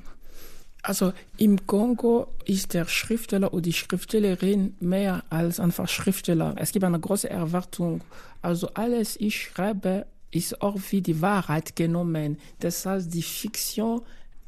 Also 0.82 1.12
im 1.36 1.64
Kongo 1.64 2.26
ist 2.44 2.74
der 2.74 2.88
Schriftsteller 2.88 3.52
oder 3.52 3.62
die 3.62 3.72
Schriftstellerin 3.72 4.74
mehr 4.80 5.22
als 5.30 5.60
einfach 5.60 5.88
Schriftsteller. 5.88 6.56
Es 6.58 6.72
gibt 6.72 6.84
eine 6.84 6.98
große 6.98 7.30
Erwartung. 7.30 8.02
Also 8.40 8.68
alles 8.74 9.14
ich 9.20 9.42
schreibe 9.42 10.06
ist 10.32 10.60
auch 10.60 10.80
wie 10.90 11.00
die 11.00 11.22
Wahrheit 11.22 11.76
genommen. 11.76 12.38
Das 12.58 12.84
heißt, 12.84 13.14
die 13.14 13.22
Fiktion 13.22 14.02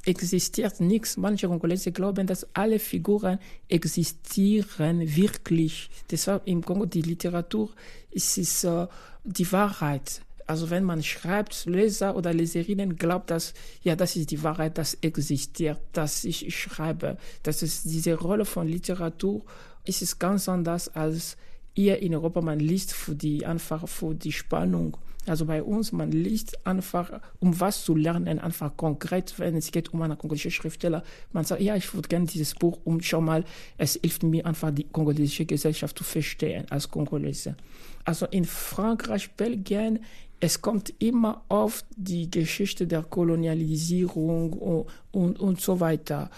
existiert 0.07 0.81
nichts. 0.81 1.17
Manche 1.17 1.49
Kongolese 1.49 1.93
glauben, 1.93 2.27
dass 2.27 2.47
alle 2.55 2.79
Figuren 2.79 3.39
existieren 3.69 5.17
wirklich. 5.17 5.91
Deshalb 6.11 6.47
im 6.47 6.65
Kongo 6.65 6.87
die 6.87 7.03
Literatur 7.03 7.71
ist 8.11 8.39
es 8.39 8.65
uh, 8.65 8.87
die 9.25 9.51
Wahrheit. 9.51 10.21
Also 10.47 10.69
wenn 10.69 10.85
man 10.85 11.03
schreibt, 11.03 11.65
Leser 11.65 12.17
oder 12.17 12.35
Leserinnen 12.35 12.97
glaubt, 12.97 13.31
dass 13.31 13.55
ja, 13.83 13.97
das 13.97 14.15
ist 14.17 14.31
die 14.31 14.43
Wahrheit, 14.43 14.77
das 14.77 14.95
existiert, 15.01 15.81
dass 15.93 16.25
ich 16.25 16.55
schreibe. 16.55 17.17
Das 17.43 17.63
ist 17.63 17.85
diese 17.87 18.15
Rolle 18.15 18.45
von 18.45 18.69
Literatur 18.69 19.43
ist 19.85 20.03
es 20.03 20.19
ganz 20.19 20.49
anders 20.49 20.89
als 20.89 21.37
hier 21.75 22.01
in 22.01 22.15
Europa. 22.15 22.41
Man 22.41 22.61
liest 22.61 22.93
für 22.93 23.15
die 23.15 23.47
einfach 23.47 23.89
für 23.89 24.15
die 24.15 24.33
Spannung 24.33 24.97
also 25.27 25.47
bei 25.47 25.63
uns, 25.63 25.93
man 25.93 26.13
liest 26.13 26.67
einfach, 26.67 27.21
um 27.41 27.59
was 27.59 27.85
zu 27.85 27.95
lernen, 27.95 28.39
einfach 28.39 28.77
konkret, 28.77 29.39
wenn 29.39 29.57
es 29.57 29.71
geht 29.71 29.93
um 29.93 30.03
einen 30.03 30.19
kongolesischen 30.19 30.51
Schriftsteller. 30.51 31.03
Man 31.33 31.45
sagt, 31.45 31.61
ja, 31.61 31.77
ich 31.77 31.93
würde 31.95 32.09
gerne 32.09 32.27
dieses 32.27 32.55
Buch, 32.55 32.79
um 32.85 33.01
schon 33.01 33.25
mal, 33.25 33.45
es 33.79 33.99
hilft 34.01 34.23
mir 34.23 34.45
einfach, 34.47 34.71
die 34.71 34.85
kongolesische 34.85 35.47
Gesellschaft 35.47 35.97
zu 35.97 36.05
verstehen 36.05 36.67
als 36.71 36.91
Kongolese. 36.91 37.57
Also 38.05 38.27
in 38.27 38.45
Frankreich, 38.45 39.33
Belgien, 39.33 40.01
es 40.41 40.61
kommt 40.61 40.93
immer 40.99 41.43
auf 41.49 41.85
die 41.97 42.31
Geschichte 42.31 42.87
der 42.87 43.03
Kolonialisierung 43.03 44.53
und, 44.53 44.87
und, 45.11 45.41
und 45.41 45.61
so 45.61 45.81
weiter. 45.81 46.31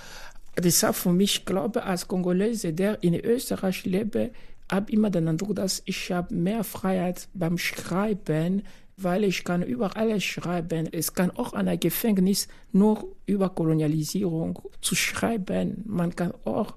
Deshalb 0.58 0.94
für 0.94 1.12
mich 1.12 1.44
glaube 1.44 1.82
als 1.82 2.06
Kongolese, 2.06 2.72
der 2.72 3.02
in 3.02 3.14
Österreich 3.14 3.84
lebe, 3.84 4.30
habe 4.70 4.92
immer 4.92 5.10
den 5.10 5.28
Eindruck, 5.28 5.56
dass 5.56 5.82
ich 5.84 6.10
habe 6.12 6.34
mehr 6.34 6.64
Freiheit 6.64 7.28
beim 7.34 7.58
Schreiben, 7.58 8.62
weil 8.96 9.24
ich 9.24 9.44
kann 9.44 9.62
über 9.62 9.96
alles 9.96 10.24
schreiben. 10.24 10.88
Es 10.90 11.12
kann 11.12 11.30
auch 11.30 11.52
an 11.52 11.68
einem 11.68 11.80
Gefängnis 11.80 12.48
nur 12.72 13.16
über 13.26 13.50
Kolonialisierung 13.50 14.58
zu 14.80 14.94
schreiben. 14.94 15.82
Man 15.86 16.16
kann 16.16 16.32
auch 16.44 16.74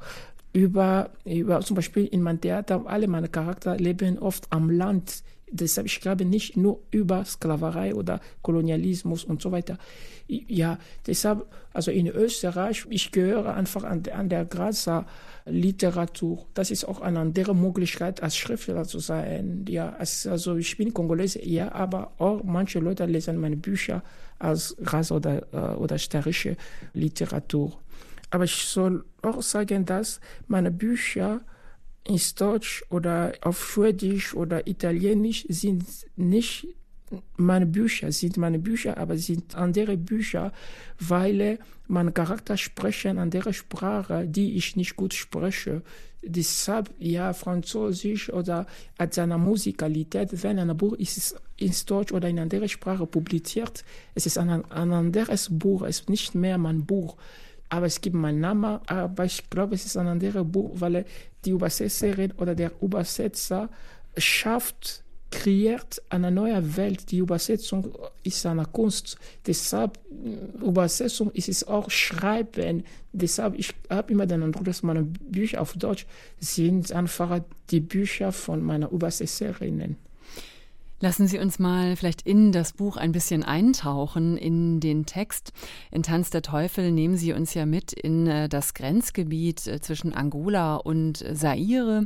über, 0.52 1.12
über 1.25 1.62
zum 1.62 1.75
Beispiel 1.75 2.06
in 2.06 2.21
meinem 2.21 2.41
Theater, 2.41 2.84
alle 2.86 3.08
meine 3.08 3.30
Charakter 3.30 3.78
leben 3.78 4.19
oft 4.19 4.47
am 4.52 4.69
Land 4.69 5.23
Deshalb, 5.51 5.88
ich 5.88 5.99
glaube 5.99 6.25
nicht 6.25 6.57
nur 6.57 6.79
über 6.91 7.25
Sklaverei 7.25 7.95
oder 7.95 8.19
Kolonialismus 8.41 9.23
und 9.23 9.41
so 9.41 9.51
weiter. 9.51 9.77
Ja, 10.27 10.77
deshalb, 11.07 11.47
also 11.73 11.89
in 11.89 12.07
Österreich, 12.07 12.85
ich 12.89 13.12
gehöre 13.12 13.55
einfach 13.55 13.83
an, 13.83 14.03
an 14.13 14.29
der 14.29 14.45
Grazer 14.45 15.07
Literatur. 15.45 16.45
Das 16.53 16.69
ist 16.69 16.85
auch 16.85 17.01
eine 17.01 17.19
andere 17.19 17.55
Möglichkeit, 17.55 18.21
als 18.21 18.38
Schriftsteller 18.38 18.85
zu 18.85 18.99
sein. 18.99 19.65
Ja, 19.67 19.95
also 19.97 20.55
ich 20.57 20.77
bin 20.77 20.93
Kongolese, 20.93 21.43
ja, 21.43 21.71
aber 21.71 22.12
auch 22.19 22.43
manche 22.43 22.79
Leute 22.79 23.05
lesen 23.05 23.38
meine 23.38 23.57
Bücher 23.57 24.03
als 24.38 24.75
Grazer 24.83 25.15
oder, 25.15 25.41
äh, 25.51 25.75
oder 25.75 25.97
steirische 25.97 26.57
Literatur. 26.93 27.77
Aber 28.29 28.43
ich 28.43 28.65
soll 28.65 29.03
auch 29.23 29.41
sagen, 29.41 29.85
dass 29.85 30.19
meine 30.47 30.69
Bücher 30.69 31.41
in 32.03 32.19
Deutsch 32.38 32.83
oder 32.89 33.33
auf 33.41 33.71
Schwedisch 33.71 34.33
oder 34.33 34.67
Italienisch 34.67 35.45
sind 35.49 35.85
nicht 36.15 36.67
meine 37.38 37.65
Bücher, 37.65 38.12
sind 38.12 38.38
meine 38.38 38.59
Bücher, 38.59 38.97
aber 38.97 39.17
sind 39.17 39.55
andere 39.55 39.97
Bücher, 39.97 40.51
weil 40.99 41.59
mein 41.88 42.13
Charakter 42.13 42.55
sprechen 42.57 43.17
andere 43.17 43.53
Sprache, 43.53 44.27
die 44.27 44.55
ich 44.57 44.75
nicht 44.75 44.95
gut 44.95 45.13
spreche. 45.13 45.81
Deshalb, 46.21 46.91
ja, 46.99 47.33
Französisch 47.33 48.31
oder 48.31 48.67
als 48.97 49.17
eine 49.17 49.38
Musikalität, 49.38 50.43
wenn 50.43 50.59
ein 50.59 50.75
Buch 50.77 50.93
ist 50.93 51.35
in 51.57 51.73
Deutsch 51.85 52.12
oder 52.12 52.27
in 52.27 52.39
anderer 52.39 52.67
Sprache 52.67 53.07
publiziert, 53.07 53.83
es 54.13 54.25
ist 54.25 54.38
ein, 54.38 54.49
ein 54.49 54.91
anderes 54.91 55.47
Buch, 55.49 55.83
es 55.83 56.01
ist 56.01 56.09
nicht 56.09 56.35
mehr 56.35 56.57
mein 56.57 56.85
Buch 56.85 57.17
aber 57.69 57.85
es 57.85 58.01
gibt 58.01 58.15
meinen 58.15 58.39
Namen, 58.39 58.79
aber 58.88 59.25
ich 59.25 59.49
glaube, 59.49 59.75
es 59.75 59.85
ist 59.85 59.95
ein 59.95 60.07
anderes 60.07 60.43
Buch, 60.43 60.71
weil 60.81 61.05
die 61.45 61.52
Übersetzerin 61.52 62.32
oder 62.34 62.56
der 62.56 62.71
Übersetzer 62.82 63.69
schafft, 64.17 65.04
kreiert 65.32 66.02
eine 66.10 66.32
neue 66.32 66.75
Welt. 66.75 67.12
Die 67.12 67.19
Übersetzung 67.19 67.93
ist 68.23 68.45
eine 68.45 68.65
Kunst. 68.65 69.17
Deshalb, 69.45 69.99
Übersetzung 70.62 71.32
ist 71.32 71.49
es 71.49 71.67
auch 71.67 71.89
Schreiben. 71.89 72.84
Deshalb, 73.13 73.58
ich 73.58 73.73
habe 73.89 74.12
immer 74.12 74.25
den 74.25 74.43
Eindruck, 74.43 74.65
dass 74.65 74.84
meine 74.84 75.04
Bücher 75.04 75.62
auf 75.62 75.73
Deutsch 75.73 76.06
sind 76.39 76.91
einfach 76.91 77.41
die 77.69 77.80
Bücher 77.80 78.32
von 78.32 78.63
meiner 78.63 78.91
Übersetzerinnen. 78.91 79.97
Lassen 81.01 81.27
Sie 81.27 81.39
uns 81.39 81.59
mal 81.59 81.95
vielleicht 81.95 82.23
in 82.23 82.51
das 82.51 82.73
Buch 82.73 82.97
ein 82.97 83.13
bisschen 83.13 83.43
eintauchen, 83.43 84.38
in 84.38 84.81
den 84.81 85.05
Text. 85.05 85.53
In 85.91 86.03
Tanz 86.03 86.29
der 86.29 86.41
Teufel 86.41 86.91
nehmen 86.91 87.15
Sie 87.15 87.31
uns 87.31 87.53
ja 87.53 87.65
mit 87.65 87.93
in 87.93 88.27
äh, 88.27 88.49
das 88.49 88.73
Grenzgebiet 88.73 89.65
äh, 89.67 89.79
zwischen 89.79 90.13
Angola 90.13 90.75
und 90.75 91.23
Zaire 91.33 92.05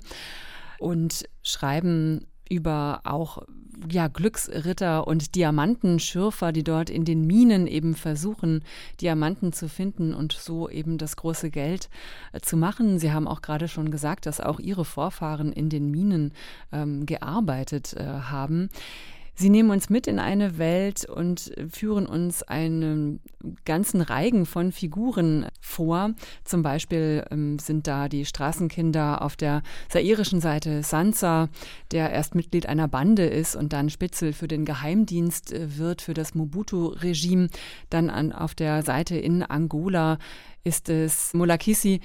und 0.77 1.25
schreiben 1.41 2.27
über 2.53 3.01
auch 3.03 3.43
ja, 3.89 4.07
Glücksritter 4.07 5.07
und 5.07 5.35
Diamantenschürfer, 5.35 6.51
die 6.51 6.63
dort 6.63 6.89
in 6.89 7.05
den 7.05 7.25
Minen 7.25 7.67
eben 7.67 7.95
versuchen, 7.95 8.63
Diamanten 9.01 9.51
zu 9.51 9.67
finden 9.67 10.13
und 10.13 10.33
so 10.33 10.69
eben 10.69 10.97
das 10.97 11.15
große 11.15 11.49
Geld 11.49 11.89
äh, 12.31 12.39
zu 12.39 12.55
machen. 12.55 12.99
Sie 12.99 13.11
haben 13.11 13.27
auch 13.27 13.41
gerade 13.41 13.67
schon 13.67 13.91
gesagt, 13.91 14.25
dass 14.25 14.39
auch 14.39 14.59
Ihre 14.59 14.85
Vorfahren 14.85 15.51
in 15.51 15.69
den 15.69 15.91
Minen 15.91 16.33
ähm, 16.71 17.05
gearbeitet 17.05 17.93
äh, 17.93 18.03
haben. 18.03 18.69
Sie 19.35 19.49
nehmen 19.49 19.71
uns 19.71 19.89
mit 19.89 20.05
in 20.05 20.19
eine 20.19 20.57
Welt 20.57 21.05
und 21.05 21.53
führen 21.71 22.05
uns 22.05 22.43
einen 22.43 23.19
ganzen 23.65 24.01
Reigen 24.01 24.45
von 24.45 24.71
Figuren 24.71 25.47
vor. 25.59 26.11
Zum 26.43 26.61
Beispiel 26.61 27.25
ähm, 27.31 27.57
sind 27.57 27.87
da 27.87 28.09
die 28.09 28.25
Straßenkinder 28.25 29.21
auf 29.21 29.35
der 29.35 29.63
sairischen 29.89 30.39
Seite 30.39 30.83
Sansa, 30.83 31.49
der 31.91 32.11
erst 32.11 32.35
Mitglied 32.35 32.67
einer 32.67 32.87
Bande 32.87 33.25
ist 33.25 33.55
und 33.55 33.73
dann 33.73 33.89
Spitzel 33.89 34.33
für 34.33 34.47
den 34.47 34.65
Geheimdienst 34.65 35.51
äh, 35.51 35.77
wird, 35.77 36.01
für 36.03 36.13
das 36.13 36.35
Mobutu-Regime. 36.35 37.49
Dann 37.89 38.09
an, 38.09 38.31
auf 38.31 38.53
der 38.53 38.83
Seite 38.83 39.17
in 39.17 39.43
Angola 39.43 40.19
ist 40.63 40.89
es 40.89 41.33
Molakisi, 41.33 41.99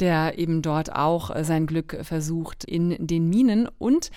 der 0.00 0.38
eben 0.38 0.62
dort 0.62 0.92
auch 0.94 1.34
äh, 1.34 1.44
sein 1.44 1.66
Glück 1.66 1.98
versucht 2.02 2.64
in 2.64 3.06
den 3.06 3.28
Minen 3.28 3.68
und 3.78 4.10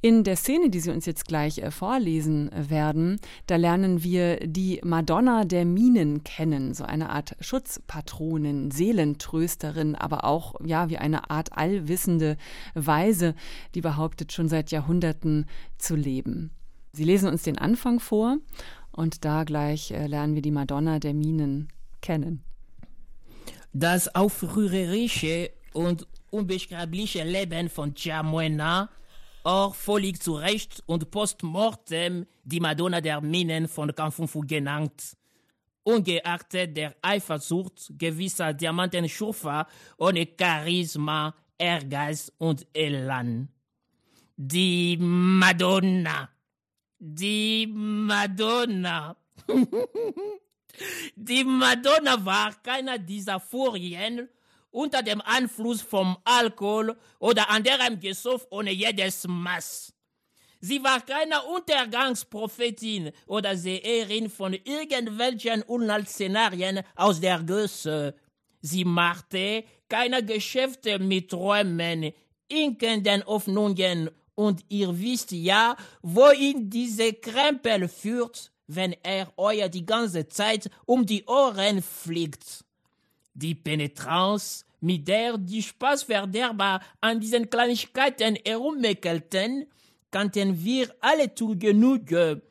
in 0.00 0.22
der 0.22 0.36
Szene, 0.36 0.70
die 0.70 0.80
Sie 0.80 0.90
uns 0.90 1.06
jetzt 1.06 1.26
gleich 1.26 1.58
äh, 1.58 1.70
vorlesen 1.70 2.52
äh, 2.52 2.70
werden, 2.70 3.20
da 3.46 3.56
lernen 3.56 4.02
wir 4.02 4.36
die 4.46 4.80
Madonna 4.84 5.44
der 5.44 5.64
Minen 5.64 6.22
kennen, 6.22 6.72
so 6.74 6.84
eine 6.84 7.10
Art 7.10 7.34
Schutzpatronin, 7.40 8.70
Seelentrösterin, 8.70 9.96
aber 9.96 10.24
auch 10.24 10.54
ja 10.64 10.88
wie 10.88 10.98
eine 10.98 11.30
Art 11.30 11.52
allwissende 11.52 12.36
Weise, 12.74 13.34
die 13.74 13.80
behauptet 13.80 14.32
schon 14.32 14.48
seit 14.48 14.70
Jahrhunderten 14.70 15.46
zu 15.78 15.96
leben. 15.96 16.52
Sie 16.92 17.04
lesen 17.04 17.28
uns 17.28 17.42
den 17.42 17.58
Anfang 17.58 17.98
vor 17.98 18.38
und 18.92 19.24
da 19.24 19.44
gleich 19.44 19.90
äh, 19.90 20.06
lernen 20.06 20.34
wir 20.34 20.42
die 20.42 20.52
Madonna 20.52 21.00
der 21.00 21.14
Minen 21.14 21.68
kennen. 22.02 22.44
Das 23.72 24.14
aufrührerische 24.14 25.50
und 25.72 26.06
unbeschreibliche 26.30 27.24
Leben 27.24 27.68
von 27.68 27.94
Chamuena 27.96 28.90
Or 29.44 29.72
völlig 29.72 30.22
zu 30.22 30.34
Recht 30.34 30.82
und 30.86 31.10
postmortem 31.10 32.26
die 32.44 32.60
Madonna 32.60 33.00
der 33.00 33.20
Minen 33.20 33.68
von 33.68 33.94
Kanfunfu 33.94 34.40
genannt. 34.40 35.16
Ungeachtet 35.84 36.76
der 36.76 36.96
Eifersucht 37.00 37.92
gewisser 37.96 38.52
Diamantenschurfer 38.52 39.66
ohne 39.96 40.28
Charisma, 40.38 41.34
Ehrgeiz 41.56 42.30
und 42.38 42.66
Elan. 42.74 43.48
Die 44.36 44.96
Madonna. 45.00 46.28
Die 46.98 47.66
Madonna. 47.66 49.16
die 51.16 51.44
Madonna 51.44 52.24
war 52.24 52.54
keiner 52.62 52.98
dieser 52.98 53.40
Furien 53.40 54.28
unter 54.78 55.02
dem 55.02 55.20
Einfluss 55.22 55.82
vom 55.82 56.16
Alkohol 56.24 56.96
oder 57.18 57.50
anderem 57.50 57.98
Gesuff 57.98 58.46
ohne 58.50 58.70
jedes 58.70 59.26
Maß. 59.26 59.92
Sie 60.60 60.82
war 60.84 61.00
keine 61.00 61.42
Untergangsprophetin 61.42 63.10
oder 63.26 63.56
Seherin 63.56 64.30
von 64.30 64.52
irgendwelchen 64.52 65.62
Unheilsszenarien 65.62 66.82
aus 66.94 67.20
der 67.20 67.40
Gösse. 67.42 68.14
Sie 68.60 68.84
machte 68.84 69.64
keine 69.88 70.24
Geschäfte 70.24 71.00
mit 71.00 71.30
Träumen, 71.30 72.12
inkenden 72.46 73.26
Hoffnungen 73.26 74.10
und 74.36 74.64
ihr 74.68 74.96
wisst 74.96 75.32
ja, 75.32 75.76
wohin 76.02 76.70
diese 76.70 77.14
Krempel 77.14 77.88
führt, 77.88 78.52
wenn 78.68 78.94
er 79.02 79.32
euer 79.36 79.68
die 79.68 79.86
ganze 79.86 80.28
Zeit 80.28 80.70
um 80.86 81.04
die 81.04 81.24
Ohren 81.24 81.82
fliegt. 81.82 82.64
Die 83.34 83.54
Penetranz, 83.54 84.64
mit 84.80 85.08
der 85.08 85.38
die 85.38 85.62
Spaßverderber 85.62 86.80
an 87.00 87.20
diesen 87.20 87.48
Kleinigkeiten 87.50 88.36
herummeckelten, 88.44 89.66
kannten 90.10 90.64
wir 90.64 90.94
alle 91.00 91.34
zu 91.34 91.58
Genüge. 91.58 92.42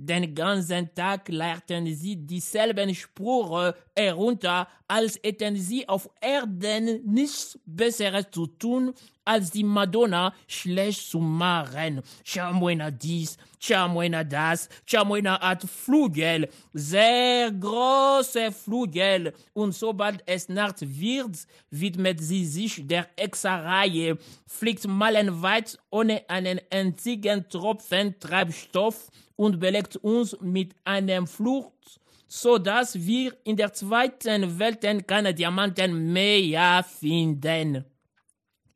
Den 0.00 0.32
ganzen 0.32 0.94
Tag 0.94 1.28
lehrten 1.28 1.92
sie 1.92 2.14
dieselben 2.14 2.94
Sprüche 2.94 3.74
herunter, 3.96 4.68
als 4.86 5.18
hätten 5.24 5.56
sie 5.56 5.88
auf 5.88 6.08
Erden 6.20 7.02
nichts 7.04 7.58
Besseres 7.66 8.26
zu 8.30 8.46
tun, 8.46 8.94
als 9.28 9.50
die 9.50 9.62
Madonna 9.62 10.32
schlecht 10.46 11.10
zu 11.10 11.18
machen. 11.18 12.02
Chamoina 12.24 12.90
dies, 12.90 13.36
Chamoina 13.60 14.24
das, 14.24 14.70
Chamoina 14.86 15.38
hat 15.40 15.64
Flügel, 15.64 16.48
sehr 16.72 17.52
große 17.52 18.50
Flügel. 18.52 19.34
Und 19.52 19.74
sobald 19.74 20.22
es 20.24 20.48
Nacht 20.48 20.80
wird, 20.80 21.36
widmet 21.70 22.20
sie 22.20 22.46
sich 22.46 22.86
der 22.86 23.06
Hexerei, 23.18 24.16
fliegt 24.46 24.86
meilenweit 24.88 25.78
ohne 25.90 26.22
einen 26.28 26.60
einzigen 26.70 27.46
Tropfen 27.50 28.18
Treibstoff 28.18 29.10
und 29.36 29.60
belegt 29.60 29.96
uns 29.96 30.36
mit 30.40 30.74
einem 30.84 31.26
Flucht, 31.26 32.00
so 32.26 32.56
dass 32.56 32.94
wir 32.94 33.36
in 33.44 33.56
der 33.56 33.74
zweiten 33.74 34.58
Welt 34.58 34.80
keine 35.06 35.34
Diamanten 35.34 36.12
mehr 36.12 36.82
finden. 36.82 37.84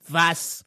Was? 0.09 0.65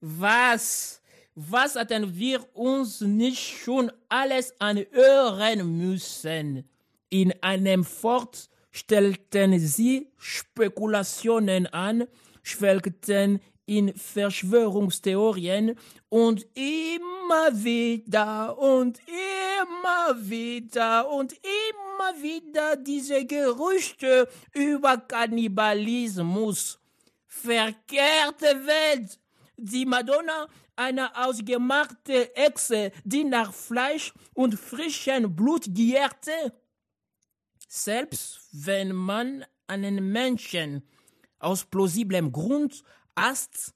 Was? 0.00 1.00
Was 1.34 1.76
hatten 1.76 2.16
wir 2.18 2.44
uns 2.54 3.00
nicht 3.00 3.62
schon 3.64 3.90
alles 4.08 4.54
anhören 4.60 5.78
müssen? 5.78 6.68
In 7.08 7.32
einem 7.42 7.84
Fort 7.84 8.50
stellten 8.70 9.58
sie 9.58 10.08
Spekulationen 10.16 11.66
an, 11.68 12.06
schwelgten 12.42 13.40
in 13.66 13.94
Verschwörungstheorien 13.94 15.76
und 16.08 16.46
immer 16.54 17.50
wieder 17.52 18.58
und 18.58 18.98
immer 19.06 20.28
wieder 20.28 21.08
und 21.08 21.32
immer 21.32 22.22
wieder 22.22 22.76
diese 22.76 23.24
Gerüchte 23.24 24.28
über 24.52 24.98
Kannibalismus 24.98 26.79
verkehrte 27.30 28.66
Welt. 28.66 29.18
Die 29.56 29.86
Madonna 29.86 30.48
eine 30.74 31.14
ausgemachte 31.16 32.34
Echse, 32.34 32.92
die 33.04 33.24
nach 33.24 33.52
Fleisch 33.52 34.12
und 34.34 34.58
frischem 34.58 35.34
Blut 35.36 35.64
gierte? 35.68 36.32
Selbst 37.68 38.40
wenn 38.52 38.92
man 38.92 39.44
einen 39.66 40.10
Menschen 40.10 40.82
aus 41.38 41.64
plausiblem 41.64 42.32
Grund 42.32 42.82
hasst, 43.16 43.74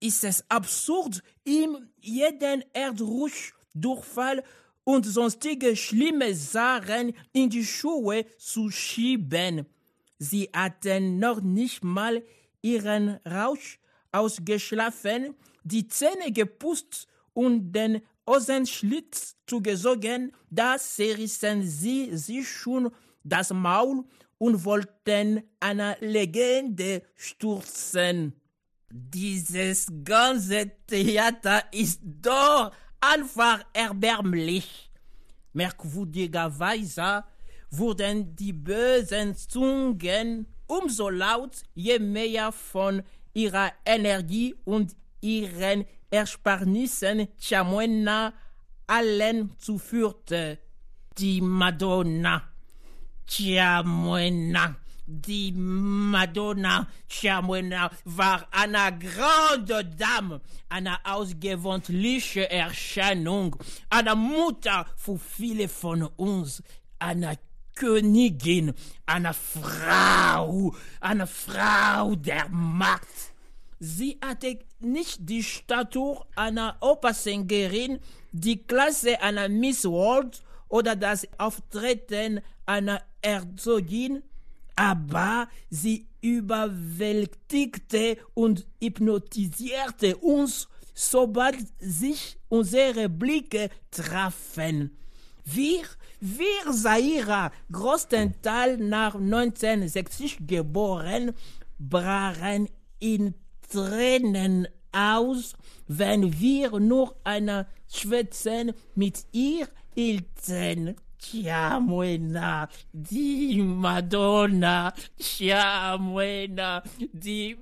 ist 0.00 0.24
es 0.24 0.44
absurd, 0.48 1.22
ihm 1.44 1.90
jeden 1.98 2.64
Erdrutsch, 2.72 3.52
Durchfall 3.74 4.42
und 4.84 5.04
sonstige 5.04 5.76
schlimme 5.76 6.34
Sachen 6.34 7.14
in 7.32 7.50
die 7.50 7.64
Schuhe 7.64 8.24
zu 8.38 8.70
schieben. 8.70 9.66
Sie 10.18 10.48
hatten 10.52 11.18
noch 11.18 11.40
nicht 11.40 11.84
mal 11.84 12.22
ihren 12.62 13.18
Rausch 13.26 13.78
ausgeschlafen, 14.12 15.34
die 15.62 15.86
Zähne 15.86 16.32
geputzt 16.32 17.06
und 17.32 17.72
den 17.72 18.02
Hosenschlitz 18.28 19.36
zugesogen, 19.46 20.32
da 20.50 20.76
zerrissen 20.78 21.66
sie 21.66 22.16
sich 22.16 22.48
schon 22.48 22.90
das 23.24 23.52
Maul 23.52 24.04
und 24.38 24.64
wollten 24.64 25.42
eine 25.58 25.96
Legende 26.00 27.02
stürzen. 27.16 28.34
Dieses 28.90 29.86
ganze 30.04 30.70
Theater 30.86 31.62
ist 31.72 32.00
doch 32.02 32.72
einfach 33.00 33.64
erbärmlich. 33.72 34.90
Merkwürdigerweise 35.52 37.24
wurden 37.70 38.34
die 38.34 38.52
bösen 38.52 39.36
Zungen 39.36 40.46
umso 40.70 41.10
laut, 41.10 41.62
je 41.74 41.98
mehr 41.98 42.52
von 42.52 43.02
ihrer 43.34 43.72
Energie 43.84 44.54
und 44.64 44.94
ihren 45.20 45.84
Ersparnissen 46.10 47.28
Chamuena 47.38 48.32
allen 48.86 49.52
zuführte. 49.58 50.58
Die 51.18 51.40
Madonna. 51.40 52.42
Chamuena. 53.28 54.76
Die 55.06 55.50
Madonna 55.52 56.86
Chamuena 57.08 57.90
war 58.04 58.46
eine 58.52 58.96
grande 58.96 59.84
Dame, 59.84 60.40
eine 60.68 61.04
ausgewöhnliche 61.04 62.48
Erscheinung, 62.48 63.56
eine 63.88 64.14
Mutter 64.14 64.86
für 64.96 65.18
viele 65.18 65.68
von 65.68 66.04
uns, 66.16 66.62
eine 67.00 67.36
Königin, 67.74 68.74
eine 69.06 69.34
Frau, 69.34 70.74
eine 71.00 71.26
Frau 71.26 72.14
der 72.14 72.48
Macht. 72.48 73.08
Sie 73.78 74.18
hatte 74.22 74.58
nicht 74.80 75.18
die 75.28 75.42
Statur 75.42 76.26
einer 76.36 76.76
Opersängerin, 76.80 77.98
die 78.32 78.58
Klasse 78.58 79.20
einer 79.22 79.48
Miss 79.48 79.84
World 79.84 80.42
oder 80.68 80.96
das 80.96 81.26
Auftreten 81.38 82.40
einer 82.66 83.02
Herzogin, 83.22 84.22
aber 84.76 85.48
sie 85.68 86.06
überwältigte 86.20 88.18
und 88.34 88.66
hypnotisierte 88.82 90.16
uns, 90.18 90.68
sobald 90.94 91.56
sich 91.78 92.38
unsere 92.48 93.08
Blicke 93.08 93.70
trafen. 93.90 94.96
Wir, 95.44 95.84
wir 96.20 96.72
Zaira, 96.72 97.50
größtenteils 97.72 98.78
nach 98.80 99.14
1960 99.14 100.46
geboren, 100.46 101.32
brachen 101.78 102.68
in 102.98 103.34
Tränen 103.70 104.68
aus, 104.92 105.54
wenn 105.86 106.38
wir 106.40 106.78
nur 106.78 107.16
eine 107.24 107.66
Schwätzen 107.88 108.72
mit 108.94 109.24
ihr 109.32 109.68
hielten. 109.94 110.96
Chiamuena, 111.18 112.68
die 112.92 113.60
Madonna, 113.62 114.92
Chiamuena, 115.18 116.82
die 117.12 117.58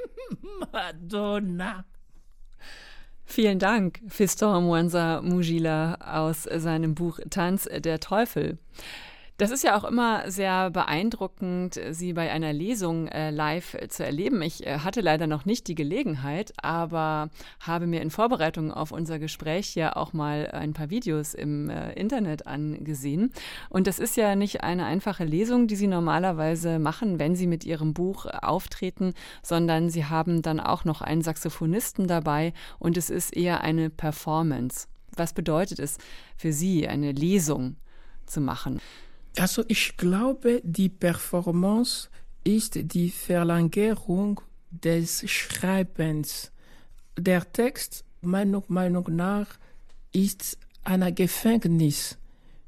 Madonna. 0.72 1.84
Vielen 3.26 3.58
Dank, 3.58 4.00
Fiston 4.08 4.64
Mwanza 4.64 5.20
Mujila 5.22 5.94
aus 5.94 6.44
seinem 6.44 6.94
Buch 6.94 7.18
Tanz 7.30 7.68
der 7.72 7.98
Teufel. 8.00 8.58
Das 9.36 9.50
ist 9.50 9.64
ja 9.64 9.76
auch 9.76 9.82
immer 9.82 10.30
sehr 10.30 10.70
beeindruckend, 10.70 11.80
Sie 11.90 12.12
bei 12.12 12.30
einer 12.30 12.52
Lesung 12.52 13.08
äh, 13.08 13.32
live 13.32 13.76
zu 13.88 14.04
erleben. 14.04 14.40
Ich 14.42 14.64
äh, 14.64 14.78
hatte 14.78 15.00
leider 15.00 15.26
noch 15.26 15.44
nicht 15.44 15.66
die 15.66 15.74
Gelegenheit, 15.74 16.52
aber 16.62 17.30
habe 17.58 17.88
mir 17.88 18.00
in 18.00 18.10
Vorbereitung 18.10 18.72
auf 18.72 18.92
unser 18.92 19.18
Gespräch 19.18 19.74
ja 19.74 19.96
auch 19.96 20.12
mal 20.12 20.52
ein 20.52 20.72
paar 20.72 20.88
Videos 20.88 21.34
im 21.34 21.68
äh, 21.68 21.94
Internet 21.94 22.46
angesehen. 22.46 23.32
Und 23.70 23.88
das 23.88 23.98
ist 23.98 24.16
ja 24.16 24.36
nicht 24.36 24.62
eine 24.62 24.84
einfache 24.84 25.24
Lesung, 25.24 25.66
die 25.66 25.74
Sie 25.74 25.88
normalerweise 25.88 26.78
machen, 26.78 27.18
wenn 27.18 27.34
Sie 27.34 27.48
mit 27.48 27.64
Ihrem 27.64 27.92
Buch 27.92 28.26
auftreten, 28.26 29.14
sondern 29.42 29.90
Sie 29.90 30.04
haben 30.04 30.42
dann 30.42 30.60
auch 30.60 30.84
noch 30.84 31.02
einen 31.02 31.22
Saxophonisten 31.22 32.06
dabei 32.06 32.52
und 32.78 32.96
es 32.96 33.10
ist 33.10 33.36
eher 33.36 33.62
eine 33.62 33.90
Performance. 33.90 34.86
Was 35.16 35.32
bedeutet 35.32 35.80
es 35.80 35.98
für 36.36 36.52
Sie, 36.52 36.86
eine 36.86 37.10
Lesung 37.10 37.74
zu 38.26 38.40
machen? 38.40 38.80
Also 39.36 39.64
ich 39.66 39.96
glaube, 39.96 40.60
die 40.64 40.88
Performance 40.88 42.08
ist 42.44 42.74
die 42.76 43.10
Verlängerung 43.10 44.40
des 44.70 45.28
Schreibens. 45.28 46.52
Der 47.16 47.50
Text, 47.52 48.04
meiner 48.20 48.62
Meinung 48.68 49.06
nach, 49.08 49.58
ist 50.12 50.58
ein 50.84 51.14
Gefängnis. 51.14 52.16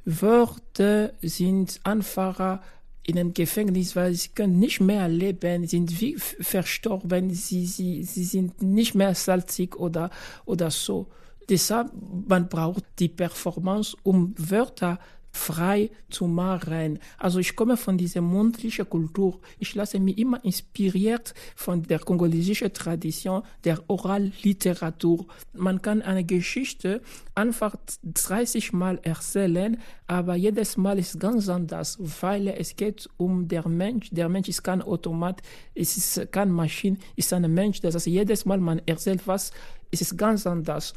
Wörter 0.04 1.12
sind 1.22 1.80
einfacher 1.84 2.62
in 3.04 3.18
einem 3.18 3.34
Gefängnis, 3.34 3.94
weil 3.94 4.14
sie 4.14 4.30
können 4.30 4.58
nicht 4.58 4.80
mehr 4.80 5.08
leben, 5.08 5.66
sind 5.66 6.00
wie 6.00 6.16
verstorben, 6.16 7.30
sie, 7.30 7.66
sie, 7.66 8.02
sie 8.02 8.24
sind 8.24 8.62
nicht 8.62 8.94
mehr 8.96 9.14
salzig 9.14 9.76
oder, 9.76 10.10
oder 10.44 10.70
so. 10.72 11.06
Deshalb, 11.48 11.92
man 12.26 12.48
braucht 12.48 12.84
die 12.98 13.08
Performance, 13.08 13.96
um 14.02 14.34
Wörter 14.36 14.98
frei 15.36 15.90
zu 16.10 16.26
machen. 16.26 16.98
Also 17.18 17.38
ich 17.38 17.54
komme 17.54 17.76
von 17.76 17.98
dieser 17.98 18.20
mundlichen 18.20 18.88
Kultur. 18.88 19.40
Ich 19.58 19.74
lasse 19.74 20.00
mich 20.00 20.18
immer 20.18 20.44
inspiriert 20.44 21.34
von 21.54 21.82
der 21.82 22.00
kongolesischen 22.00 22.72
Tradition 22.72 23.42
der 23.64 23.82
Oralliteratur. 23.88 25.26
Man 25.52 25.82
kann 25.82 26.02
eine 26.02 26.24
Geschichte 26.24 27.02
einfach 27.34 27.76
30 28.02 28.72
Mal 28.72 28.98
erzählen, 29.02 29.78
aber 30.06 30.34
jedes 30.34 30.76
Mal 30.76 30.98
ist 30.98 31.20
ganz 31.20 31.48
anders, 31.48 31.98
weil 32.20 32.48
es 32.48 32.74
geht 32.76 33.08
um 33.16 33.46
der 33.46 33.68
Mensch. 33.68 34.08
Der 34.10 34.28
Mensch 34.28 34.48
ist 34.48 34.62
kein 34.62 34.82
Automat, 34.82 35.42
es 35.74 35.96
ist 35.96 36.32
keine 36.32 36.52
Maschine, 36.52 36.96
es 37.16 37.26
ist 37.26 37.32
ein 37.32 37.52
Mensch. 37.52 37.80
Das 37.80 37.94
heißt, 37.94 38.06
jedes 38.06 38.44
Mal 38.46 38.58
man 38.58 38.80
erzählt 38.86 39.26
was, 39.26 39.52
es 39.90 40.00
ist 40.00 40.16
ganz 40.16 40.46
anders. 40.46 40.94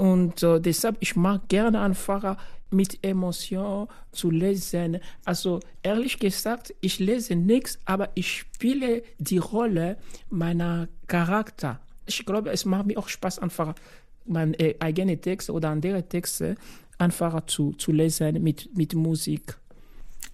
Und 0.00 0.42
äh, 0.42 0.58
deshalb, 0.60 0.96
ich 1.00 1.14
mag 1.14 1.46
gerne 1.48 1.78
einfach 1.78 2.38
mit 2.70 3.04
Emotion 3.04 3.86
zu 4.12 4.30
lesen. 4.30 4.98
Also 5.26 5.60
ehrlich 5.82 6.18
gesagt, 6.18 6.74
ich 6.80 7.00
lese 7.00 7.36
nichts, 7.36 7.78
aber 7.84 8.08
ich 8.14 8.38
spiele 8.38 9.02
die 9.18 9.36
Rolle 9.36 9.98
meiner 10.30 10.88
Charakter. 11.06 11.80
Ich 12.06 12.24
glaube, 12.24 12.50
es 12.50 12.64
macht 12.64 12.86
mir 12.86 12.98
auch 12.98 13.08
Spaß, 13.08 13.40
einfach 13.40 13.74
meine 14.24 14.58
äh, 14.58 14.74
eigene 14.80 15.20
Texte 15.20 15.52
oder 15.52 15.68
andere 15.68 16.08
Texte 16.08 16.56
einfach 16.96 17.44
zu, 17.44 17.72
zu 17.74 17.92
lesen 17.92 18.42
mit, 18.42 18.74
mit 18.74 18.94
Musik. 18.94 19.58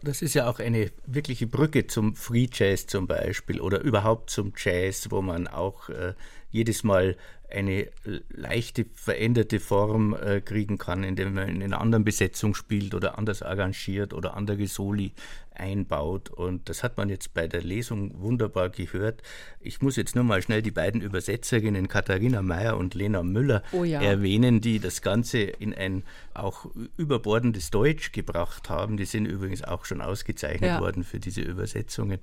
Das 0.05 0.23
ist 0.23 0.35
ja 0.35 0.49
auch 0.49 0.61
eine 0.61 0.93
wirkliche 1.07 1.49
Brücke 1.49 1.89
zum 1.89 2.15
Free 2.15 2.47
Jazz 2.53 2.87
zum 2.87 3.09
Beispiel 3.09 3.61
oder 3.61 3.81
überhaupt 3.81 4.31
zum 4.31 4.53
Jazz, 4.57 5.11
wo 5.11 5.23
man 5.23 5.49
auch 5.49 5.89
äh, 5.89 6.15
jedes 6.51 6.85
Mal 6.85 7.17
eine 7.51 7.89
leichte 8.31 8.87
veränderte 8.95 9.61
Form 9.61 10.15
äh, 10.15 10.41
kriegen 10.41 10.79
kann, 10.79 11.05
indem 11.05 11.35
man 11.35 11.49
in 11.49 11.63
einer 11.63 11.81
anderen 11.81 12.05
Besetzung 12.05 12.55
spielt 12.55 12.95
oder 12.95 13.19
anders 13.19 13.43
arrangiert 13.43 14.13
oder 14.13 14.37
andere 14.37 14.67
Soli 14.67 15.13
einbaut. 15.59 16.31
Und 16.31 16.69
das 16.69 16.83
hat 16.83 16.97
man 16.97 17.09
jetzt 17.09 17.35
bei 17.35 17.49
der 17.49 17.63
Lesung 17.63 18.21
wunderbar 18.21 18.71
gehört. 18.71 19.23
Ich 19.61 19.83
muss 19.83 19.97
jetzt 19.97 20.15
nur 20.15 20.25
mal 20.25 20.43
schnell 20.43 20.63
die 20.63 20.71
beiden 20.71 21.01
Übersetzerinnen 21.01 21.89
Katharina 21.89 22.43
Mayer 22.43 22.77
und 22.77 22.95
Lena 22.95 23.23
Müller 23.23 23.63
oh 23.73 23.85
ja. 23.85 24.01
erwähnen, 24.01 24.61
die 24.61 24.79
das 24.79 25.03
Ganze 25.03 25.39
in 25.39 25.75
ein 25.75 26.03
auch 26.35 26.67
überbordendes 26.97 27.71
Deutsch 27.71 28.13
gebracht 28.13 28.69
haben. 28.69 28.97
Die 28.97 29.05
sind 29.05 29.27
übrigens 29.27 29.63
auch 29.63 29.85
schon 29.85 30.01
ausgezeichnet 30.01 30.71
ja. 30.71 30.81
worden 30.81 31.05
für 31.05 31.19
diese 31.19 31.41
Übersetzungen. 31.41 32.21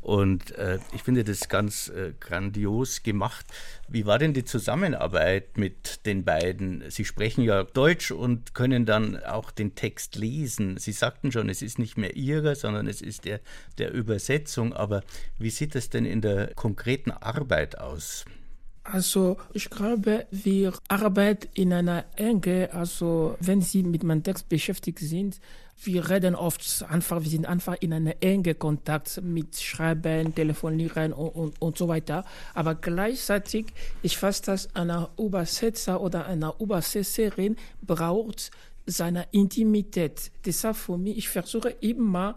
Und 0.00 0.52
äh, 0.52 0.78
ich 0.92 1.02
finde 1.02 1.24
das 1.24 1.48
ganz 1.48 1.88
äh, 1.88 2.12
grandios 2.20 3.02
gemacht. 3.02 3.46
Wie 3.88 4.06
war 4.06 4.18
denn 4.18 4.34
die 4.34 4.44
Zusammenarbeit 4.44 5.56
mit 5.56 6.06
den 6.06 6.24
beiden? 6.24 6.84
Sie 6.90 7.04
sprechen 7.04 7.44
ja 7.44 7.64
Deutsch 7.64 8.10
und 8.10 8.54
können 8.54 8.86
dann 8.86 9.22
auch 9.24 9.50
den 9.50 9.74
Text 9.74 10.16
lesen. 10.16 10.78
Sie 10.78 10.92
sagten 10.92 11.32
schon, 11.32 11.48
es 11.48 11.62
ist 11.62 11.78
nicht 11.78 11.96
mehr 11.96 12.16
ihrer, 12.16 12.54
sondern 12.54 12.73
es 12.86 13.00
ist 13.02 13.24
der 13.24 13.40
der 13.78 13.92
Übersetzung. 13.92 14.72
Aber 14.72 15.02
wie 15.38 15.50
sieht 15.50 15.74
es 15.74 15.90
denn 15.90 16.04
in 16.04 16.20
der 16.20 16.54
konkreten 16.54 17.10
Arbeit 17.10 17.78
aus? 17.78 18.24
Also 18.84 19.38
ich 19.54 19.70
glaube, 19.70 20.26
wir 20.30 20.74
arbeiten 20.88 21.48
in 21.54 21.72
einer 21.72 22.04
Enge, 22.16 22.68
also 22.72 23.34
wenn 23.40 23.62
Sie 23.62 23.82
mit 23.82 24.02
meinem 24.02 24.22
Text 24.22 24.50
beschäftigt 24.50 24.98
sind, 24.98 25.40
wir 25.82 26.08
reden 26.08 26.34
oft 26.34 26.84
einfach, 26.88 27.22
wir 27.22 27.30
sind 27.30 27.46
einfach 27.46 27.76
in 27.80 27.92
einem 27.92 28.12
engen 28.20 28.58
Kontakt 28.58 29.20
mit 29.22 29.56
Schreiben, 29.58 30.34
Telefonieren 30.34 31.12
und, 31.12 31.28
und, 31.30 31.62
und 31.62 31.78
so 31.78 31.88
weiter. 31.88 32.24
Aber 32.52 32.74
gleichzeitig, 32.74 33.66
ich 34.02 34.22
weiß, 34.22 34.42
dass 34.42 34.74
ein 34.76 35.06
Übersetzer 35.18 36.00
oder 36.00 36.26
eine 36.26 36.52
Übersetzerin 36.60 37.56
braucht 37.82 38.50
seine 38.86 39.26
Intimität. 39.30 40.30
Deshalb 40.44 40.76
für 40.76 40.98
mich, 40.98 41.16
ich 41.16 41.28
versuche 41.28 41.70
immer, 41.80 42.36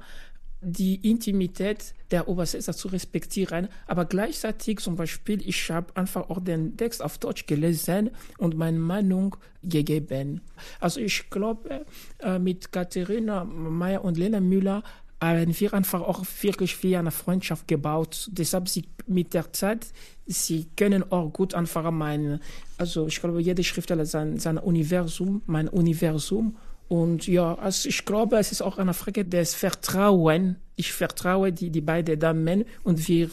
die 0.62 0.96
Intimität 1.10 1.94
der 2.12 2.28
Übersetzer 2.28 2.74
zu 2.74 2.88
respektieren, 2.88 3.68
aber 3.86 4.06
gleichzeitig 4.06 4.80
zum 4.80 4.96
Beispiel, 4.96 5.48
ich 5.48 5.70
habe 5.70 5.96
einfach 5.96 6.30
auch 6.30 6.40
den 6.40 6.78
Text 6.78 7.02
auf 7.02 7.18
Deutsch 7.18 7.46
gelesen 7.46 8.12
und 8.38 8.58
meine 8.58 8.80
Meinung 8.80 9.36
gegeben. 9.64 10.42
Also 10.80 11.00
ich 11.00 11.30
glaube, 11.30 11.86
äh, 12.20 12.40
mit 12.40 12.72
Katharina 12.72 13.44
Meyer 13.44 14.04
und 14.04 14.18
Lena 14.18 14.40
Müller 14.40 14.84
haben 15.22 15.60
wir 15.60 15.74
einfach 15.74 16.02
auch 16.02 16.24
wirklich 16.42 16.82
wie 16.84 16.96
eine 16.96 17.12
Freundschaft 17.12 17.68
gebaut. 17.68 18.30
Deshalb 18.32 18.70
sie 18.70 18.86
mit 19.08 19.34
der 19.34 19.52
Zeit, 19.54 19.88
sie 20.26 20.68
können 20.76 21.12
auch 21.12 21.32
gut 21.34 21.54
einfach 21.56 21.90
mein, 21.92 22.40
also 22.78 23.08
ich 23.08 23.20
glaube, 23.20 23.42
jede 23.42 23.64
Schriftsteller 23.64 24.06
sein, 24.06 24.38
sein 24.38 24.58
Universum, 24.58 25.42
mein 25.46 25.68
Universum 25.70 26.58
und 26.88 27.28
ja, 27.28 27.56
also 27.56 27.90
ich 27.90 28.06
glaube, 28.06 28.38
es 28.38 28.52
ist 28.52 28.62
auch 28.62 28.78
eine 28.78 28.94
Frage 28.94 29.26
des 29.26 29.56
Vertrauens. 29.56 30.56
Ich 30.76 30.94
vertraue 30.94 31.52
die, 31.52 31.70
die 31.70 31.82
beiden 31.82 32.20
Damen 32.20 32.64
und 32.84 33.08
wir, 33.08 33.30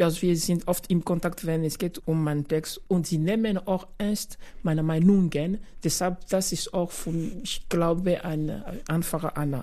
also 0.00 0.22
wir 0.22 0.36
sind 0.36 0.66
oft 0.66 0.90
im 0.90 1.04
Kontakt, 1.04 1.46
wenn 1.46 1.64
es 1.64 1.78
geht 1.78 2.02
um 2.06 2.24
meinen 2.24 2.46
Text. 2.48 2.80
Und 2.88 3.06
sie 3.06 3.18
nehmen 3.18 3.56
auch 3.56 3.86
ernst 3.98 4.36
meine 4.62 4.82
Meinungen. 4.82 5.58
Deshalb, 5.82 6.26
das 6.28 6.52
ist 6.52 6.74
auch, 6.74 6.90
von, 6.90 7.40
ich 7.44 7.68
glaube, 7.68 8.24
ein, 8.24 8.62
einfach 8.88 9.24
ein, 9.36 9.62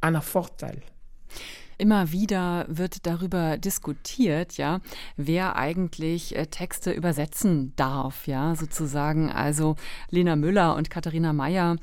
ein 0.00 0.22
Vorteil. 0.22 0.82
Immer 1.80 2.12
wieder 2.12 2.66
wird 2.68 3.06
darüber 3.06 3.56
diskutiert, 3.56 4.58
ja, 4.58 4.80
wer 5.16 5.56
eigentlich 5.56 6.36
äh, 6.36 6.46
Texte 6.46 6.92
übersetzen 6.92 7.72
darf, 7.74 8.26
ja, 8.26 8.54
sozusagen. 8.54 9.30
Also 9.30 9.76
Lena 10.10 10.36
Müller 10.36 10.76
und 10.76 10.90
Katharina 10.90 11.32
Mayer 11.32 11.76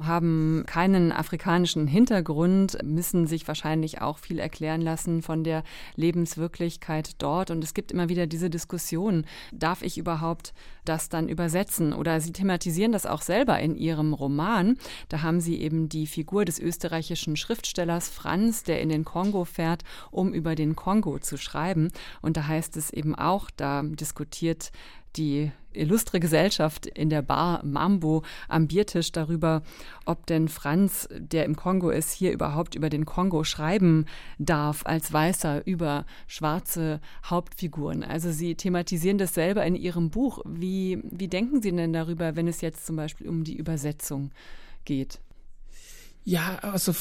haben 0.00 0.64
keinen 0.66 1.12
afrikanischen 1.12 1.86
Hintergrund, 1.86 2.78
müssen 2.82 3.26
sich 3.26 3.46
wahrscheinlich 3.46 4.00
auch 4.00 4.18
viel 4.18 4.38
erklären 4.38 4.80
lassen 4.80 5.22
von 5.22 5.44
der 5.44 5.62
Lebenswirklichkeit 5.94 7.12
dort. 7.18 7.50
Und 7.50 7.62
es 7.62 7.74
gibt 7.74 7.92
immer 7.92 8.08
wieder 8.08 8.26
diese 8.26 8.50
Diskussion, 8.50 9.24
darf 9.52 9.82
ich 9.82 9.96
überhaupt 9.96 10.52
das 10.84 11.08
dann 11.08 11.28
übersetzen? 11.28 11.92
Oder 11.92 12.20
sie 12.20 12.32
thematisieren 12.32 12.92
das 12.92 13.06
auch 13.06 13.22
selber 13.22 13.60
in 13.60 13.76
ihrem 13.76 14.14
Roman. 14.14 14.76
Da 15.08 15.22
haben 15.22 15.40
sie 15.40 15.60
eben 15.60 15.88
die 15.88 16.06
Figur 16.06 16.44
des 16.44 16.58
österreichischen 16.58 17.36
Schriftstellers 17.36 18.08
Franz, 18.08 18.64
der 18.64 18.80
in 18.80 18.88
den 18.88 19.04
Kongo 19.04 19.44
fährt, 19.44 19.84
um 20.10 20.34
über 20.34 20.56
den 20.56 20.74
Kongo 20.74 21.20
zu 21.20 21.36
schreiben. 21.36 21.90
Und 22.20 22.36
da 22.36 22.48
heißt 22.48 22.76
es 22.76 22.90
eben 22.90 23.14
auch, 23.14 23.48
da 23.56 23.82
diskutiert 23.82 24.72
die 25.16 25.52
illustre 25.74 26.20
Gesellschaft 26.20 26.86
in 26.86 27.10
der 27.10 27.22
Bar 27.22 27.64
Mambo 27.64 28.22
am 28.48 28.66
Biertisch 28.66 29.12
darüber, 29.12 29.62
ob 30.04 30.26
denn 30.26 30.48
Franz, 30.48 31.08
der 31.10 31.44
im 31.44 31.56
Kongo 31.56 31.90
ist, 31.90 32.12
hier 32.12 32.32
überhaupt 32.32 32.74
über 32.74 32.90
den 32.90 33.04
Kongo 33.04 33.44
schreiben 33.44 34.06
darf 34.38 34.86
als 34.86 35.12
Weißer 35.12 35.66
über 35.66 36.06
schwarze 36.26 37.00
Hauptfiguren. 37.24 38.02
Also 38.02 38.32
Sie 38.32 38.54
thematisieren 38.54 39.18
das 39.18 39.34
selber 39.34 39.64
in 39.64 39.74
Ihrem 39.74 40.10
Buch. 40.10 40.40
Wie, 40.44 41.02
wie 41.04 41.28
denken 41.28 41.62
Sie 41.62 41.72
denn 41.72 41.92
darüber, 41.92 42.36
wenn 42.36 42.48
es 42.48 42.60
jetzt 42.60 42.86
zum 42.86 42.96
Beispiel 42.96 43.28
um 43.28 43.44
die 43.44 43.56
Übersetzung 43.56 44.30
geht? 44.84 45.20
Ja, 46.26 46.58
also 46.62 46.94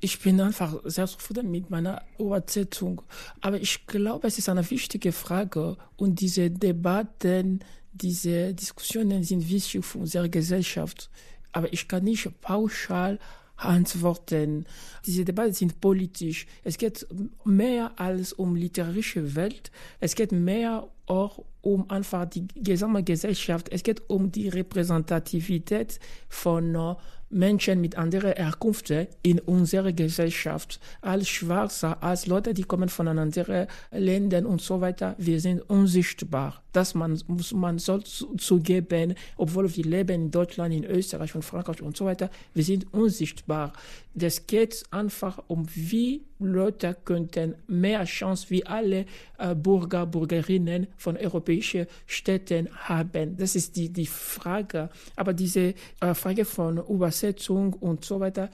ich 0.00 0.20
bin 0.20 0.38
einfach 0.38 0.74
sehr 0.84 1.06
zufrieden 1.06 1.50
mit 1.50 1.70
meiner 1.70 2.02
Übersetzung. 2.18 3.00
Aber 3.40 3.58
ich 3.58 3.86
glaube, 3.86 4.28
es 4.28 4.36
ist 4.36 4.50
eine 4.50 4.70
wichtige 4.70 5.12
Frage 5.12 5.78
und 5.96 6.20
diese 6.20 6.50
Debatten, 6.50 7.60
diese 7.96 8.54
Diskussionen 8.54 9.22
sind 9.24 9.48
wichtig 9.48 9.84
für 9.84 9.98
unsere 9.98 10.28
Gesellschaft. 10.30 11.10
Aber 11.52 11.72
ich 11.72 11.88
kann 11.88 12.04
nicht 12.04 12.40
pauschal 12.40 13.18
antworten. 13.56 14.66
Diese 15.06 15.24
Debatten 15.24 15.52
sind 15.52 15.80
politisch. 15.80 16.46
Es 16.62 16.76
geht 16.76 17.06
mehr 17.44 17.92
als 17.96 18.32
um 18.32 18.54
literarische 18.54 19.34
Welt. 19.34 19.70
Es 20.00 20.14
geht 20.14 20.32
mehr 20.32 20.86
auch 21.06 21.42
um 21.62 21.90
einfach 21.90 22.26
die 22.26 22.46
gesamte 22.54 23.02
Gesellschaft. 23.02 23.68
Es 23.70 23.82
geht 23.82 24.08
um 24.08 24.30
die 24.30 24.48
Repräsentativität 24.48 25.98
von 26.28 26.96
Menschen 27.30 27.80
mit 27.80 27.96
anderer 27.96 28.34
Herkunft 28.36 28.92
in 29.22 29.40
unserer 29.40 29.92
Gesellschaft. 29.92 30.80
Als 31.00 31.28
Schwarze, 31.28 32.00
als 32.02 32.26
Leute, 32.26 32.54
die 32.54 32.64
kommen 32.64 32.88
von 32.88 33.08
anderen 33.08 33.66
Ländern 33.90 34.46
und 34.46 34.60
so 34.60 34.80
weiter, 34.80 35.14
wir 35.18 35.40
sind 35.40 35.60
unsichtbar. 35.68 36.62
Das 36.72 36.94
man, 36.94 37.20
muss 37.26 37.52
man 37.52 37.78
soll 37.78 38.04
zugeben, 38.04 39.14
obwohl 39.36 39.74
wir 39.74 39.84
leben 39.84 40.24
in 40.24 40.30
Deutschland, 40.30 40.74
in 40.74 40.84
Österreich 40.84 41.34
und 41.34 41.44
Frankreich 41.44 41.80
und 41.82 41.96
so 41.96 42.04
weiter, 42.04 42.30
wir 42.54 42.64
sind 42.64 42.92
unsichtbar. 42.92 43.72
Das 44.18 44.46
geht 44.46 44.82
einfach 44.90 45.42
um, 45.46 45.66
wie 45.74 46.22
Leute 46.38 46.96
könnten 47.04 47.54
mehr 47.66 48.02
Chance 48.04 48.46
wie 48.48 48.64
alle 48.64 49.04
äh, 49.38 49.54
Bürger, 49.54 50.06
Bürgerinnen 50.06 50.86
von 50.96 51.18
europäischen 51.18 51.86
Städten 52.06 52.70
haben. 52.74 53.36
Das 53.36 53.54
ist 53.54 53.76
die, 53.76 53.90
die 53.90 54.06
Frage. 54.06 54.88
Aber 55.16 55.34
diese 55.34 55.74
äh, 56.00 56.14
Frage 56.14 56.46
von 56.46 56.78
Übersetzung 56.78 57.74
und 57.74 58.06
so 58.06 58.18
weiter, 58.18 58.48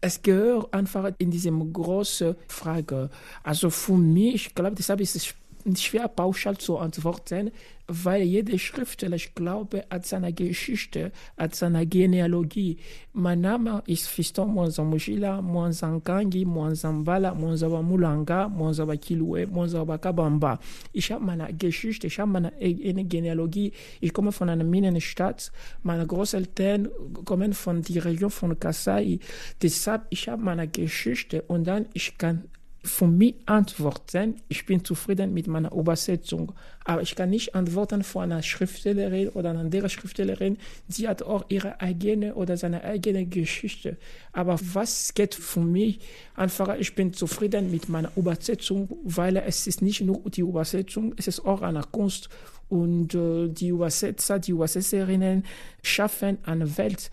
es 0.00 0.22
gehört 0.22 0.72
einfach 0.72 1.12
in 1.18 1.32
diese 1.32 1.50
große 1.50 2.36
Frage. 2.46 3.10
Also 3.42 3.68
für 3.68 3.96
mich, 3.96 4.34
ich 4.46 4.54
glaube, 4.54 4.76
deshalb 4.76 5.00
ist 5.00 5.16
es 5.16 5.34
schwer 5.76 6.08
pauschal 6.08 6.56
zu 6.58 6.78
antworten, 6.78 7.50
weil 7.92 8.22
jeder 8.22 8.56
Schriftsteller, 8.56 9.16
ich 9.16 9.34
glaube, 9.34 9.84
hat 9.90 10.06
seine 10.06 10.32
Geschichte, 10.32 11.10
hat 11.36 11.56
seine 11.56 11.84
Genealogie. 11.86 12.78
Mein 13.12 13.40
Name 13.40 13.82
ist 13.86 14.06
Fiston 14.06 14.54
Mwanzamujila, 14.54 15.42
Mwanzankangi, 15.42 16.44
Mwanzambala, 16.44 17.34
Mwanzaba 17.34 17.82
Mulanga, 17.82 18.48
Mwanzaba 18.48 18.96
Kilue, 18.96 19.46
Mwanzaba 19.46 19.98
Kabamba. 19.98 20.60
Ich 20.92 21.10
habe 21.10 21.24
meine 21.24 21.52
Geschichte, 21.52 22.06
ich 22.06 22.20
habe 22.20 22.30
meine 22.30 22.52
eigene 22.60 23.04
Genealogie. 23.04 23.72
Ich 24.00 24.12
komme 24.12 24.30
von 24.30 24.48
einer 24.48 24.64
Minenstadt. 24.64 25.50
Meine 25.82 26.06
Großeltern 26.06 26.88
kommen 27.24 27.52
von 27.52 27.82
der 27.82 28.04
Region 28.04 28.30
von 28.30 28.58
Kasai. 28.58 29.18
Deshalb, 29.60 30.06
ich 30.10 30.28
habe 30.28 30.42
meine 30.42 30.68
Geschichte 30.68 31.42
und 31.42 31.64
dann 31.66 31.86
ich 31.92 32.16
kann 32.16 32.44
von 32.82 33.16
mir 33.16 33.34
antworten, 33.46 34.36
ich 34.48 34.64
bin 34.64 34.84
zufrieden 34.84 35.34
mit 35.34 35.46
meiner 35.46 35.72
Übersetzung, 35.72 36.52
aber 36.84 37.02
ich 37.02 37.14
kann 37.14 37.28
nicht 37.28 37.54
antworten 37.54 38.02
von 38.02 38.24
einer 38.24 38.42
Schriftstellerin 38.42 39.28
oder 39.30 39.50
einer 39.50 39.60
anderen 39.60 39.90
Schriftstellerin, 39.90 40.56
sie 40.88 41.06
hat 41.06 41.22
auch 41.22 41.44
ihre 41.48 41.80
eigene 41.80 42.34
oder 42.34 42.56
seine 42.56 42.82
eigene 42.82 43.26
Geschichte. 43.26 43.98
Aber 44.32 44.58
was 44.72 45.12
geht 45.12 45.34
für 45.34 45.60
mich 45.60 46.00
einfach, 46.34 46.74
ich 46.78 46.94
bin 46.94 47.12
zufrieden 47.12 47.70
mit 47.70 47.88
meiner 47.88 48.10
Übersetzung, 48.16 48.88
weil 49.04 49.36
es 49.36 49.66
ist 49.66 49.82
nicht 49.82 50.00
nur 50.00 50.22
die 50.30 50.40
Übersetzung, 50.40 51.14
es 51.18 51.28
ist 51.28 51.44
auch 51.44 51.60
eine 51.60 51.82
Kunst 51.82 52.30
und 52.70 53.14
äh, 53.14 53.48
die 53.48 53.68
Übersetzer, 53.68 54.38
die 54.38 54.52
Übersetzerinnen 54.52 55.44
schaffen 55.82 56.38
eine 56.44 56.78
Welt, 56.78 57.10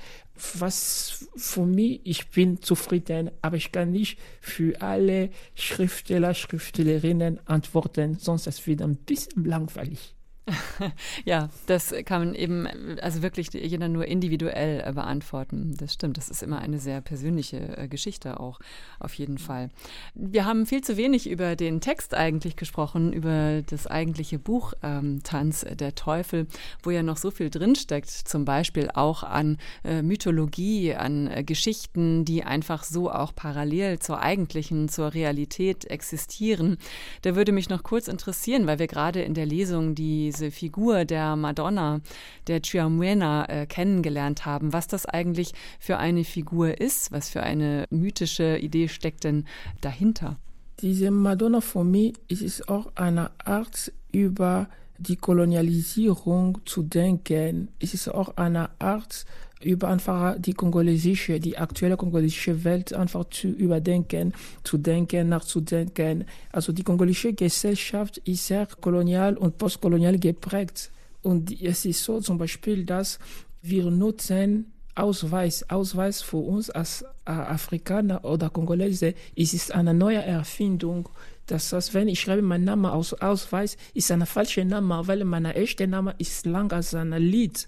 was 0.60 1.28
für 1.36 1.66
mich, 1.66 2.02
ich 2.04 2.30
bin 2.30 2.62
zufrieden, 2.62 3.32
aber 3.42 3.58
ich 3.58 3.72
kann 3.72 3.92
nicht 3.92 4.20
für 4.42 4.82
alle 4.82 5.30
Schriftsteller, 5.56 6.34
Schriftstellerinnen 6.34 7.40
antworten, 7.48 8.18
sonst 8.20 8.48
ist 8.48 8.60
es 8.60 8.68
wieder 8.68 8.86
ein 8.86 8.98
bisschen 8.98 9.46
langweilig. 9.46 10.17
ja, 11.26 11.50
das 11.66 11.94
kann 12.06 12.28
man 12.28 12.36
eben, 12.36 12.68
also 13.02 13.22
wirklich 13.22 13.50
jeder 13.54 13.90
nur 13.90 14.06
individuell 14.06 14.82
äh, 14.86 14.92
beantworten. 14.94 15.76
Das 15.78 15.94
stimmt. 15.94 16.18
Das 16.18 16.30
ist 16.30 16.42
immer 16.42 16.60
eine 16.60 16.80
sehr 16.80 17.02
persönliche 17.02 17.78
äh, 17.78 17.88
Geschichte 17.88 18.40
auch, 18.40 18.60
auf 19.00 19.14
jeden 19.16 19.38
Fall. 19.38 19.70
Wir 20.16 20.46
haben 20.46 20.66
viel 20.66 20.82
zu 20.82 20.96
wenig 20.96 21.30
über 21.30 21.56
den 21.56 21.82
Text 21.82 22.14
eigentlich 22.14 22.56
gesprochen, 22.56 23.12
über 23.12 23.62
das 23.62 23.88
eigentliche 23.88 24.40
Buch 24.40 24.74
ähm, 24.84 25.22
Tanz 25.24 25.66
der 25.70 25.96
Teufel, 25.96 26.48
wo 26.82 26.92
ja 26.92 27.04
noch 27.04 27.18
so 27.18 27.30
viel 27.32 27.50
drinsteckt, 27.50 28.10
zum 28.10 28.46
Beispiel 28.46 28.90
auch 28.94 29.24
an 29.24 29.58
äh, 29.84 30.02
Mythologie, 30.02 30.96
an 30.96 31.28
äh, 31.28 31.44
Geschichten, 31.44 32.24
die 32.24 32.44
einfach 32.44 32.84
so 32.84 33.12
auch 33.12 33.36
parallel 33.36 34.00
zur 34.00 34.22
eigentlichen, 34.22 34.88
zur 34.88 35.14
Realität 35.14 35.86
existieren. 35.86 36.78
Da 37.24 37.36
würde 37.36 37.52
mich 37.52 37.70
noch 37.70 37.84
kurz 37.84 38.08
interessieren, 38.08 38.66
weil 38.68 38.80
wir 38.80 38.88
gerade 38.88 39.22
in 39.22 39.34
der 39.34 39.46
Lesung 39.46 39.94
die 39.94 40.32
diese 40.38 40.52
Figur 40.52 41.06
der 41.06 41.36
Madonna, 41.36 42.02
der 42.48 42.62
Chiamuena, 42.62 43.46
äh, 43.50 43.66
kennengelernt 43.66 44.46
haben, 44.46 44.72
was 44.74 44.88
das 44.88 45.06
eigentlich 45.06 45.54
für 45.80 45.98
eine 45.98 46.24
Figur 46.24 46.80
ist, 46.80 47.12
was 47.12 47.30
für 47.30 47.42
eine 47.42 47.86
mythische 47.90 48.58
Idee 48.58 48.88
steckt 48.88 49.24
denn 49.24 49.46
dahinter? 49.82 50.38
Diese 50.80 51.10
Madonna 51.10 51.62
für 51.62 51.84
mich 51.84 52.16
ist 52.28 52.70
auch 52.70 52.92
eine 52.96 53.32
Art 53.44 53.92
über 54.12 54.70
die 55.00 55.16
Kolonialisierung 55.16 56.60
zu 56.66 56.84
denken. 56.84 57.70
Es 57.80 57.94
ist 57.94 58.10
auch 58.10 58.38
eine 58.38 58.70
Art, 58.80 59.26
über 59.62 59.88
einfach 59.88 60.36
die 60.40 60.54
kongolesische, 60.54 61.40
die 61.40 61.58
aktuelle 61.58 61.98
kongolesische 61.98 62.64
Welt 62.64 62.94
einfach 62.94 63.26
zu 63.30 63.48
überdenken, 63.48 64.34
zu 64.64 64.78
denken, 64.78 65.30
nachzudenken. 65.30 66.26
Also 66.52 66.72
die 66.72 66.84
kongolesische 66.84 67.34
Gesellschaft 67.34 68.18
ist 68.20 68.48
sehr 68.48 68.68
kolonial 68.80 69.38
und 69.38 69.58
postkolonial 69.58 70.20
geprägt. 70.20 70.92
Und 71.22 71.62
es 71.62 71.86
ist 71.86 72.04
so 72.04 72.22
zum 72.22 72.38
Beispiel, 72.38 72.86
dass 72.86 73.20
wir 73.62 73.86
nutzen 73.90 74.72
Ausweis, 74.98 75.70
Ausweis 75.70 76.22
für 76.22 76.38
uns 76.38 76.70
als 76.70 77.04
äh, 77.26 77.32
Afrikaner 77.32 78.26
oder 78.26 78.50
Kongolese, 78.50 79.14
es 79.36 79.54
ist 79.54 79.72
eine 79.72 79.94
neue 79.94 80.24
Erfindung. 80.24 81.10
Das 81.46 81.72
heißt, 81.72 81.94
wenn 81.94 82.08
ich 82.08 82.20
schreibe 82.20 82.42
meinen 82.42 82.66
Namen 82.66 82.88
aus 82.88 83.14
Ausweis, 83.14 83.78
ist 83.94 84.12
ein 84.12 84.26
falscher 84.26 84.66
Name, 84.66 85.08
weil 85.08 85.24
mein 85.24 85.46
echter 85.46 85.86
Name 85.86 86.16
ist 86.18 86.46
lang 86.46 86.72
als 86.74 86.96
ein 86.96 87.12
Lied. 87.12 87.68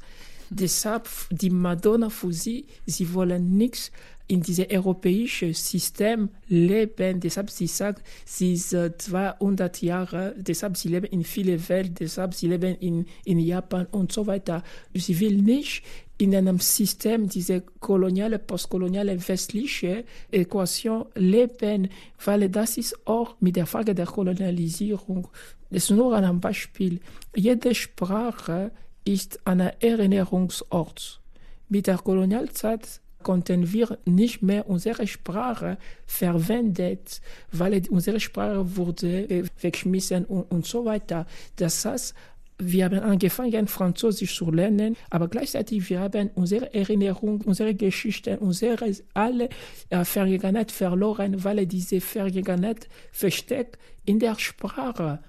Deshalb 0.50 1.08
die 1.32 1.50
Madonna 1.50 2.10
für 2.10 2.34
sie, 2.34 2.66
sie 2.86 3.14
wollen 3.14 3.58
nichts 3.58 3.92
in 4.30 4.42
diesem 4.42 4.68
europäischen 4.72 5.54
System 5.54 6.30
leben. 6.48 7.20
Deshalb 7.20 7.50
sie 7.50 7.68
sagt, 7.68 8.04
sie 8.26 8.54
ist 8.54 8.70
200 8.70 9.82
Jahre, 9.82 10.36
deshalb 10.38 10.78
sie 10.78 10.90
leben 10.90 11.08
in 11.08 11.24
viele 11.24 11.68
Welt, 11.68 12.00
deshalb 12.00 12.36
sie 12.36 12.48
leben 12.48 12.76
in, 12.76 13.06
in 13.26 13.40
Japan 13.40 13.88
und 13.92 14.12
so 14.12 14.28
weiter. 14.28 14.64
Sie 14.94 15.20
will 15.20 15.42
nicht 15.42 15.84
in 16.20 16.36
einem 16.36 16.60
System 16.60 17.28
diese 17.28 17.62
koloniale, 17.80 18.40
postkoloniale 18.40 19.28
westliche 19.28 20.04
Äquation 20.32 21.06
leben, 21.16 21.90
weil 22.24 22.50
das 22.50 22.78
ist 22.78 23.08
auch 23.08 23.36
mit 23.40 23.56
der 23.56 23.66
Frage 23.66 23.96
der 23.96 24.06
Kolonialisierung. 24.06 25.28
Das 25.72 25.84
ist 25.86 25.92
nur 25.92 26.16
ein 26.16 26.40
Beispiel. 26.40 27.00
Jede 27.36 27.74
Sprache 27.74 28.72
ist 29.06 29.40
ein 29.46 29.60
Erinnerungsort. 29.60 31.22
Mit 31.70 31.88
der 31.88 31.98
Kolonialzeit 31.98 33.02
konnten 33.24 33.72
wir 33.72 33.98
nicht 34.06 34.42
mehr 34.42 34.70
unsere 34.70 35.06
Sprache 35.08 35.78
verwendet, 36.06 37.22
weil 37.52 37.82
unsere 37.90 38.20
Sprache 38.20 38.76
wurde 38.76 39.46
weggeschmissen 39.62 40.26
und, 40.26 40.44
und 40.52 40.66
so 40.66 40.86
weiter. 40.86 41.26
Das 41.58 41.86
heißt, 41.86 42.16
wir 42.62 42.86
haben 42.86 43.00
angefangen, 43.00 43.68
Französisch 43.68 44.36
zu 44.36 44.52
lernen, 44.52 44.98
aber 45.10 45.30
gleichzeitig 45.30 45.90
wir 45.90 46.02
haben 46.02 46.30
unsere 46.36 46.74
Erinnerung, 46.74 47.42
unsere 47.42 47.74
Geschichte, 47.74 48.38
unsere 48.40 48.92
alle 49.14 49.50
äh, 49.90 50.04
Vergangenheit 50.04 50.72
verloren, 50.72 51.42
weil 51.44 51.66
diese 51.66 52.02
Vergangenheit 52.02 52.90
versteckt 53.12 53.80
in 54.06 54.20
der 54.20 54.38
Sprache. 54.38 55.20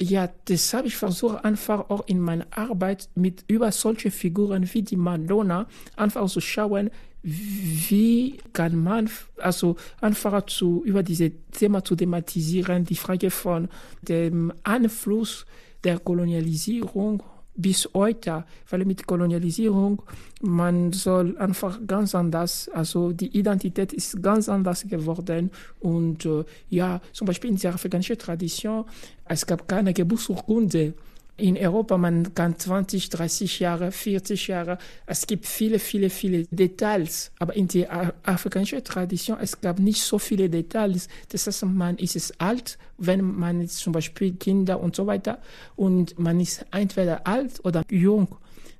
Ja, 0.00 0.28
das 0.46 0.72
habe 0.74 0.88
ich 0.88 0.96
versucht, 0.96 1.44
einfach 1.44 1.90
auch 1.90 2.06
in 2.06 2.18
meiner 2.18 2.46
Arbeit 2.50 3.08
mit 3.14 3.44
über 3.46 3.70
solche 3.72 4.10
Figuren 4.10 4.68
wie 4.72 4.82
die 4.82 4.96
Madonna 4.96 5.66
einfach 5.96 6.28
zu 6.28 6.40
schauen, 6.40 6.90
wie 7.22 8.38
kann 8.52 8.82
man 8.82 9.08
also 9.36 9.76
einfach 10.00 10.46
zu, 10.46 10.82
über 10.84 11.02
diese 11.02 11.30
Thema 11.52 11.84
zu 11.84 11.94
thematisieren, 11.94 12.84
die 12.84 12.96
Frage 12.96 13.30
von 13.30 13.68
dem 14.02 14.52
Einfluss 14.64 15.46
der 15.84 16.00
Kolonialisierung 16.00 17.22
bis 17.54 17.88
heute, 17.94 18.44
weil 18.70 18.84
mit 18.84 19.06
Kolonialisierung 19.06 20.02
man 20.40 20.92
soll 20.92 21.36
einfach 21.38 21.78
ganz 21.86 22.14
anders, 22.14 22.68
also 22.70 23.12
die 23.12 23.36
Identität 23.36 23.92
ist 23.92 24.22
ganz 24.22 24.48
anders 24.48 24.84
geworden 24.88 25.50
und 25.80 26.24
äh, 26.26 26.44
ja, 26.68 27.00
zum 27.12 27.26
Beispiel 27.26 27.50
in 27.50 27.56
der 27.56 27.74
afrikanischen 27.74 28.18
Tradition, 28.18 28.84
es 29.24 29.46
gab 29.46 29.68
keine 29.68 29.92
Geburtsurkunde 29.92 30.94
in 31.36 31.56
Europa, 31.56 31.96
man 31.96 32.34
kann 32.34 32.58
20, 32.58 33.08
30 33.08 33.60
Jahre, 33.60 33.90
40 33.90 34.48
Jahre, 34.48 34.78
es 35.06 35.26
gibt 35.26 35.46
viele, 35.46 35.78
viele, 35.78 36.10
viele 36.10 36.44
Details, 36.50 37.32
aber 37.38 37.56
in 37.56 37.68
der 37.68 38.14
afrikanischen 38.22 38.84
Tradition, 38.84 39.38
es 39.40 39.60
gab 39.60 39.78
nicht 39.78 40.02
so 40.02 40.18
viele 40.18 40.50
Details. 40.50 41.08
Das 41.30 41.46
heißt, 41.46 41.64
man 41.64 41.96
ist 41.96 42.16
es 42.16 42.38
alt, 42.38 42.78
wenn 42.98 43.22
man 43.22 43.62
ist 43.62 43.78
zum 43.78 43.92
Beispiel 43.92 44.34
Kinder 44.34 44.80
und 44.80 44.94
so 44.94 45.06
weiter, 45.06 45.38
und 45.74 46.18
man 46.18 46.38
ist 46.38 46.64
entweder 46.70 47.26
alt 47.26 47.64
oder 47.64 47.82
jung. 47.90 48.36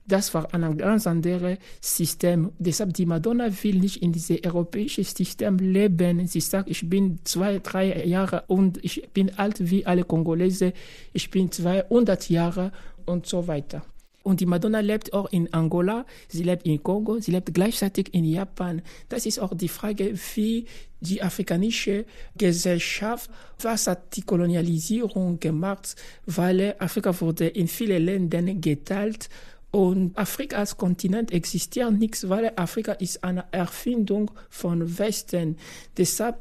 Das 0.06 0.34
war 0.34 0.52
ein 0.52 0.76
ganz 0.76 1.06
anderes 1.06 1.58
System. 1.80 2.52
Deshalb 2.58 2.94
die 2.94 3.06
Madonna 3.06 3.48
will 3.62 3.76
nicht 3.76 4.02
in 4.02 4.12
diesem 4.12 4.38
europäischen 4.44 5.04
System 5.04 5.58
leben. 5.58 6.26
Sie 6.26 6.40
sagt, 6.40 6.68
ich 6.68 6.88
bin 6.88 7.20
zwei, 7.24 7.60
drei 7.60 8.04
Jahre 8.04 8.44
und 8.48 8.82
ich 8.84 9.08
bin 9.14 9.38
alt 9.38 9.70
wie 9.70 9.86
alle 9.86 10.04
Kongolese. 10.04 10.72
Ich 11.12 11.30
bin 11.30 11.52
200 11.52 12.28
Jahre 12.30 12.72
und 13.06 13.26
so 13.26 13.46
weiter. 13.46 13.84
Und 14.22 14.40
die 14.40 14.46
Madonna 14.46 14.80
lebt 14.80 15.12
auch 15.12 15.30
in 15.32 15.52
Angola, 15.52 16.06
sie 16.28 16.44
lebt 16.44 16.64
in 16.64 16.82
Kongo, 16.82 17.18
sie 17.18 17.32
lebt 17.32 17.52
gleichzeitig 17.52 18.14
in 18.14 18.24
Japan. 18.24 18.82
Das 19.08 19.26
ist 19.26 19.40
auch 19.40 19.52
die 19.54 19.68
Frage, 19.68 20.14
wie 20.34 20.66
die 21.00 21.20
afrikanische 21.20 22.04
Gesellschaft, 22.36 23.28
was 23.60 23.88
hat 23.88 24.14
die 24.14 24.22
Kolonialisierung 24.22 25.40
gemacht, 25.40 25.96
weil 26.26 26.76
Afrika 26.78 27.20
wurde 27.20 27.48
in 27.48 27.66
viele 27.66 27.98
Ländern 27.98 28.60
geteilt 28.60 29.28
und 29.72 30.16
Afrika 30.18 30.58
als 30.58 30.76
Kontinent 30.76 31.32
existiert 31.32 31.92
nichts, 31.92 32.28
weil 32.28 32.52
Afrika 32.56 32.92
ist 32.92 33.24
eine 33.24 33.46
Erfindung 33.52 34.30
von 34.50 34.98
Westen. 34.98 35.56
Deshalb 35.96 36.38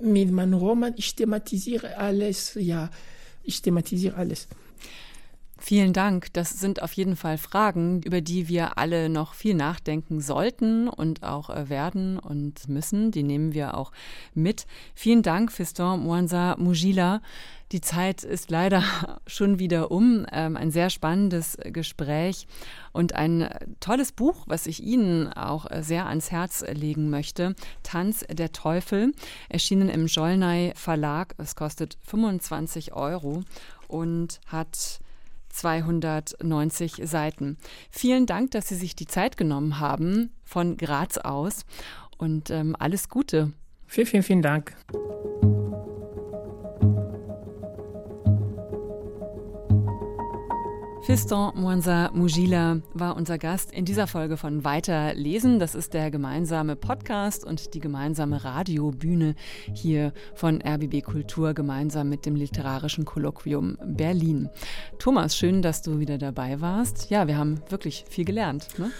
mit 0.00 0.30
meinem 0.32 0.54
Roman, 0.54 0.92
ich 0.96 1.14
thematisiere 1.14 1.96
alles, 1.96 2.54
ja, 2.54 2.90
ich 3.44 3.62
thematisiere 3.62 4.16
alles. 4.16 4.48
Vielen 5.58 5.94
Dank. 5.94 6.32
Das 6.34 6.50
sind 6.60 6.82
auf 6.82 6.92
jeden 6.92 7.16
Fall 7.16 7.38
Fragen, 7.38 8.02
über 8.02 8.20
die 8.20 8.46
wir 8.46 8.76
alle 8.76 9.08
noch 9.08 9.32
viel 9.32 9.54
nachdenken 9.54 10.20
sollten 10.20 10.86
und 10.86 11.22
auch 11.22 11.48
äh, 11.48 11.70
werden 11.70 12.18
und 12.18 12.68
müssen. 12.68 13.10
Die 13.10 13.22
nehmen 13.22 13.54
wir 13.54 13.74
auch 13.74 13.90
mit. 14.34 14.66
Vielen 14.94 15.22
Dank, 15.22 15.50
Fiston 15.50 16.04
Mwanza 16.04 16.56
Mujila. 16.58 17.22
Die 17.72 17.80
Zeit 17.80 18.22
ist 18.22 18.50
leider 18.50 18.82
schon 19.26 19.58
wieder 19.58 19.90
um. 19.90 20.26
Ähm, 20.30 20.58
ein 20.58 20.70
sehr 20.70 20.90
spannendes 20.90 21.56
Gespräch 21.64 22.46
und 22.92 23.14
ein 23.14 23.48
tolles 23.80 24.12
Buch, 24.12 24.44
was 24.46 24.66
ich 24.66 24.82
Ihnen 24.82 25.32
auch 25.32 25.70
äh, 25.70 25.82
sehr 25.82 26.06
ans 26.06 26.30
Herz 26.30 26.64
legen 26.70 27.08
möchte. 27.08 27.56
Tanz 27.82 28.26
der 28.30 28.52
Teufel, 28.52 29.12
erschienen 29.48 29.88
im 29.88 30.06
Jollnay 30.06 30.74
Verlag. 30.76 31.34
Es 31.38 31.56
kostet 31.56 31.96
25 32.02 32.92
Euro 32.92 33.42
und 33.88 34.40
hat 34.46 35.00
290 35.56 37.02
Seiten. 37.04 37.56
Vielen 37.90 38.26
Dank, 38.26 38.50
dass 38.52 38.68
Sie 38.68 38.76
sich 38.76 38.94
die 38.94 39.06
Zeit 39.06 39.36
genommen 39.36 39.80
haben 39.80 40.30
von 40.44 40.76
Graz 40.76 41.18
aus 41.18 41.64
und 42.18 42.50
ähm, 42.50 42.76
alles 42.78 43.08
Gute. 43.08 43.52
Vielen, 43.86 44.06
vielen, 44.06 44.22
vielen 44.22 44.42
Dank. 44.42 44.76
Fiston 51.06 51.52
Mwanza 51.54 52.10
Mujila 52.14 52.80
war 52.92 53.14
unser 53.14 53.38
Gast 53.38 53.70
in 53.70 53.84
dieser 53.84 54.08
Folge 54.08 54.36
von 54.36 54.64
Weiterlesen. 54.64 55.60
Das 55.60 55.76
ist 55.76 55.94
der 55.94 56.10
gemeinsame 56.10 56.74
Podcast 56.74 57.44
und 57.44 57.74
die 57.74 57.78
gemeinsame 57.78 58.42
Radiobühne 58.42 59.36
hier 59.72 60.12
von 60.34 60.60
RBB 60.60 61.04
Kultur 61.04 61.54
gemeinsam 61.54 62.08
mit 62.08 62.26
dem 62.26 62.34
Literarischen 62.34 63.04
Kolloquium 63.04 63.78
Berlin. 63.84 64.50
Thomas, 64.98 65.36
schön, 65.36 65.62
dass 65.62 65.80
du 65.80 66.00
wieder 66.00 66.18
dabei 66.18 66.60
warst. 66.60 67.08
Ja, 67.08 67.28
wir 67.28 67.38
haben 67.38 67.60
wirklich 67.68 68.04
viel 68.08 68.24
gelernt. 68.24 68.66
Ne? 68.76 68.90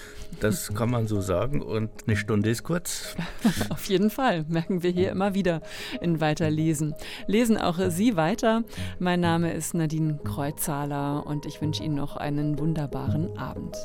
Das 0.41 0.75
kann 0.75 0.91
man 0.91 1.07
so 1.07 1.21
sagen 1.21 1.63
und 1.63 1.91
eine 2.07 2.17
Stunde 2.17 2.51
ist 2.51 2.63
kurz. 2.63 3.15
Auf 3.71 3.87
jeden 3.87 4.11
Fall, 4.11 4.45
merken 4.49 4.83
wir 4.83 4.91
hier 4.91 5.11
immer 5.11 5.35
wieder 5.35 5.63
in 6.01 6.21
Weiterlesen. 6.21 6.95
Lesen 7.27 7.57
auch 7.59 7.79
Sie 7.89 8.17
weiter. 8.17 8.65
Mein 8.99 9.21
Name 9.21 9.53
ist 9.53 9.75
Nadine 9.75 10.19
Kreuzzahler 10.25 11.27
und 11.27 11.47
ich 11.47 11.61
wünsche 11.61 11.83
Ihnen 11.83 11.95
noch 11.95 12.17
einen 12.17 12.59
wunderbaren 12.59 13.37
Abend. 13.39 13.77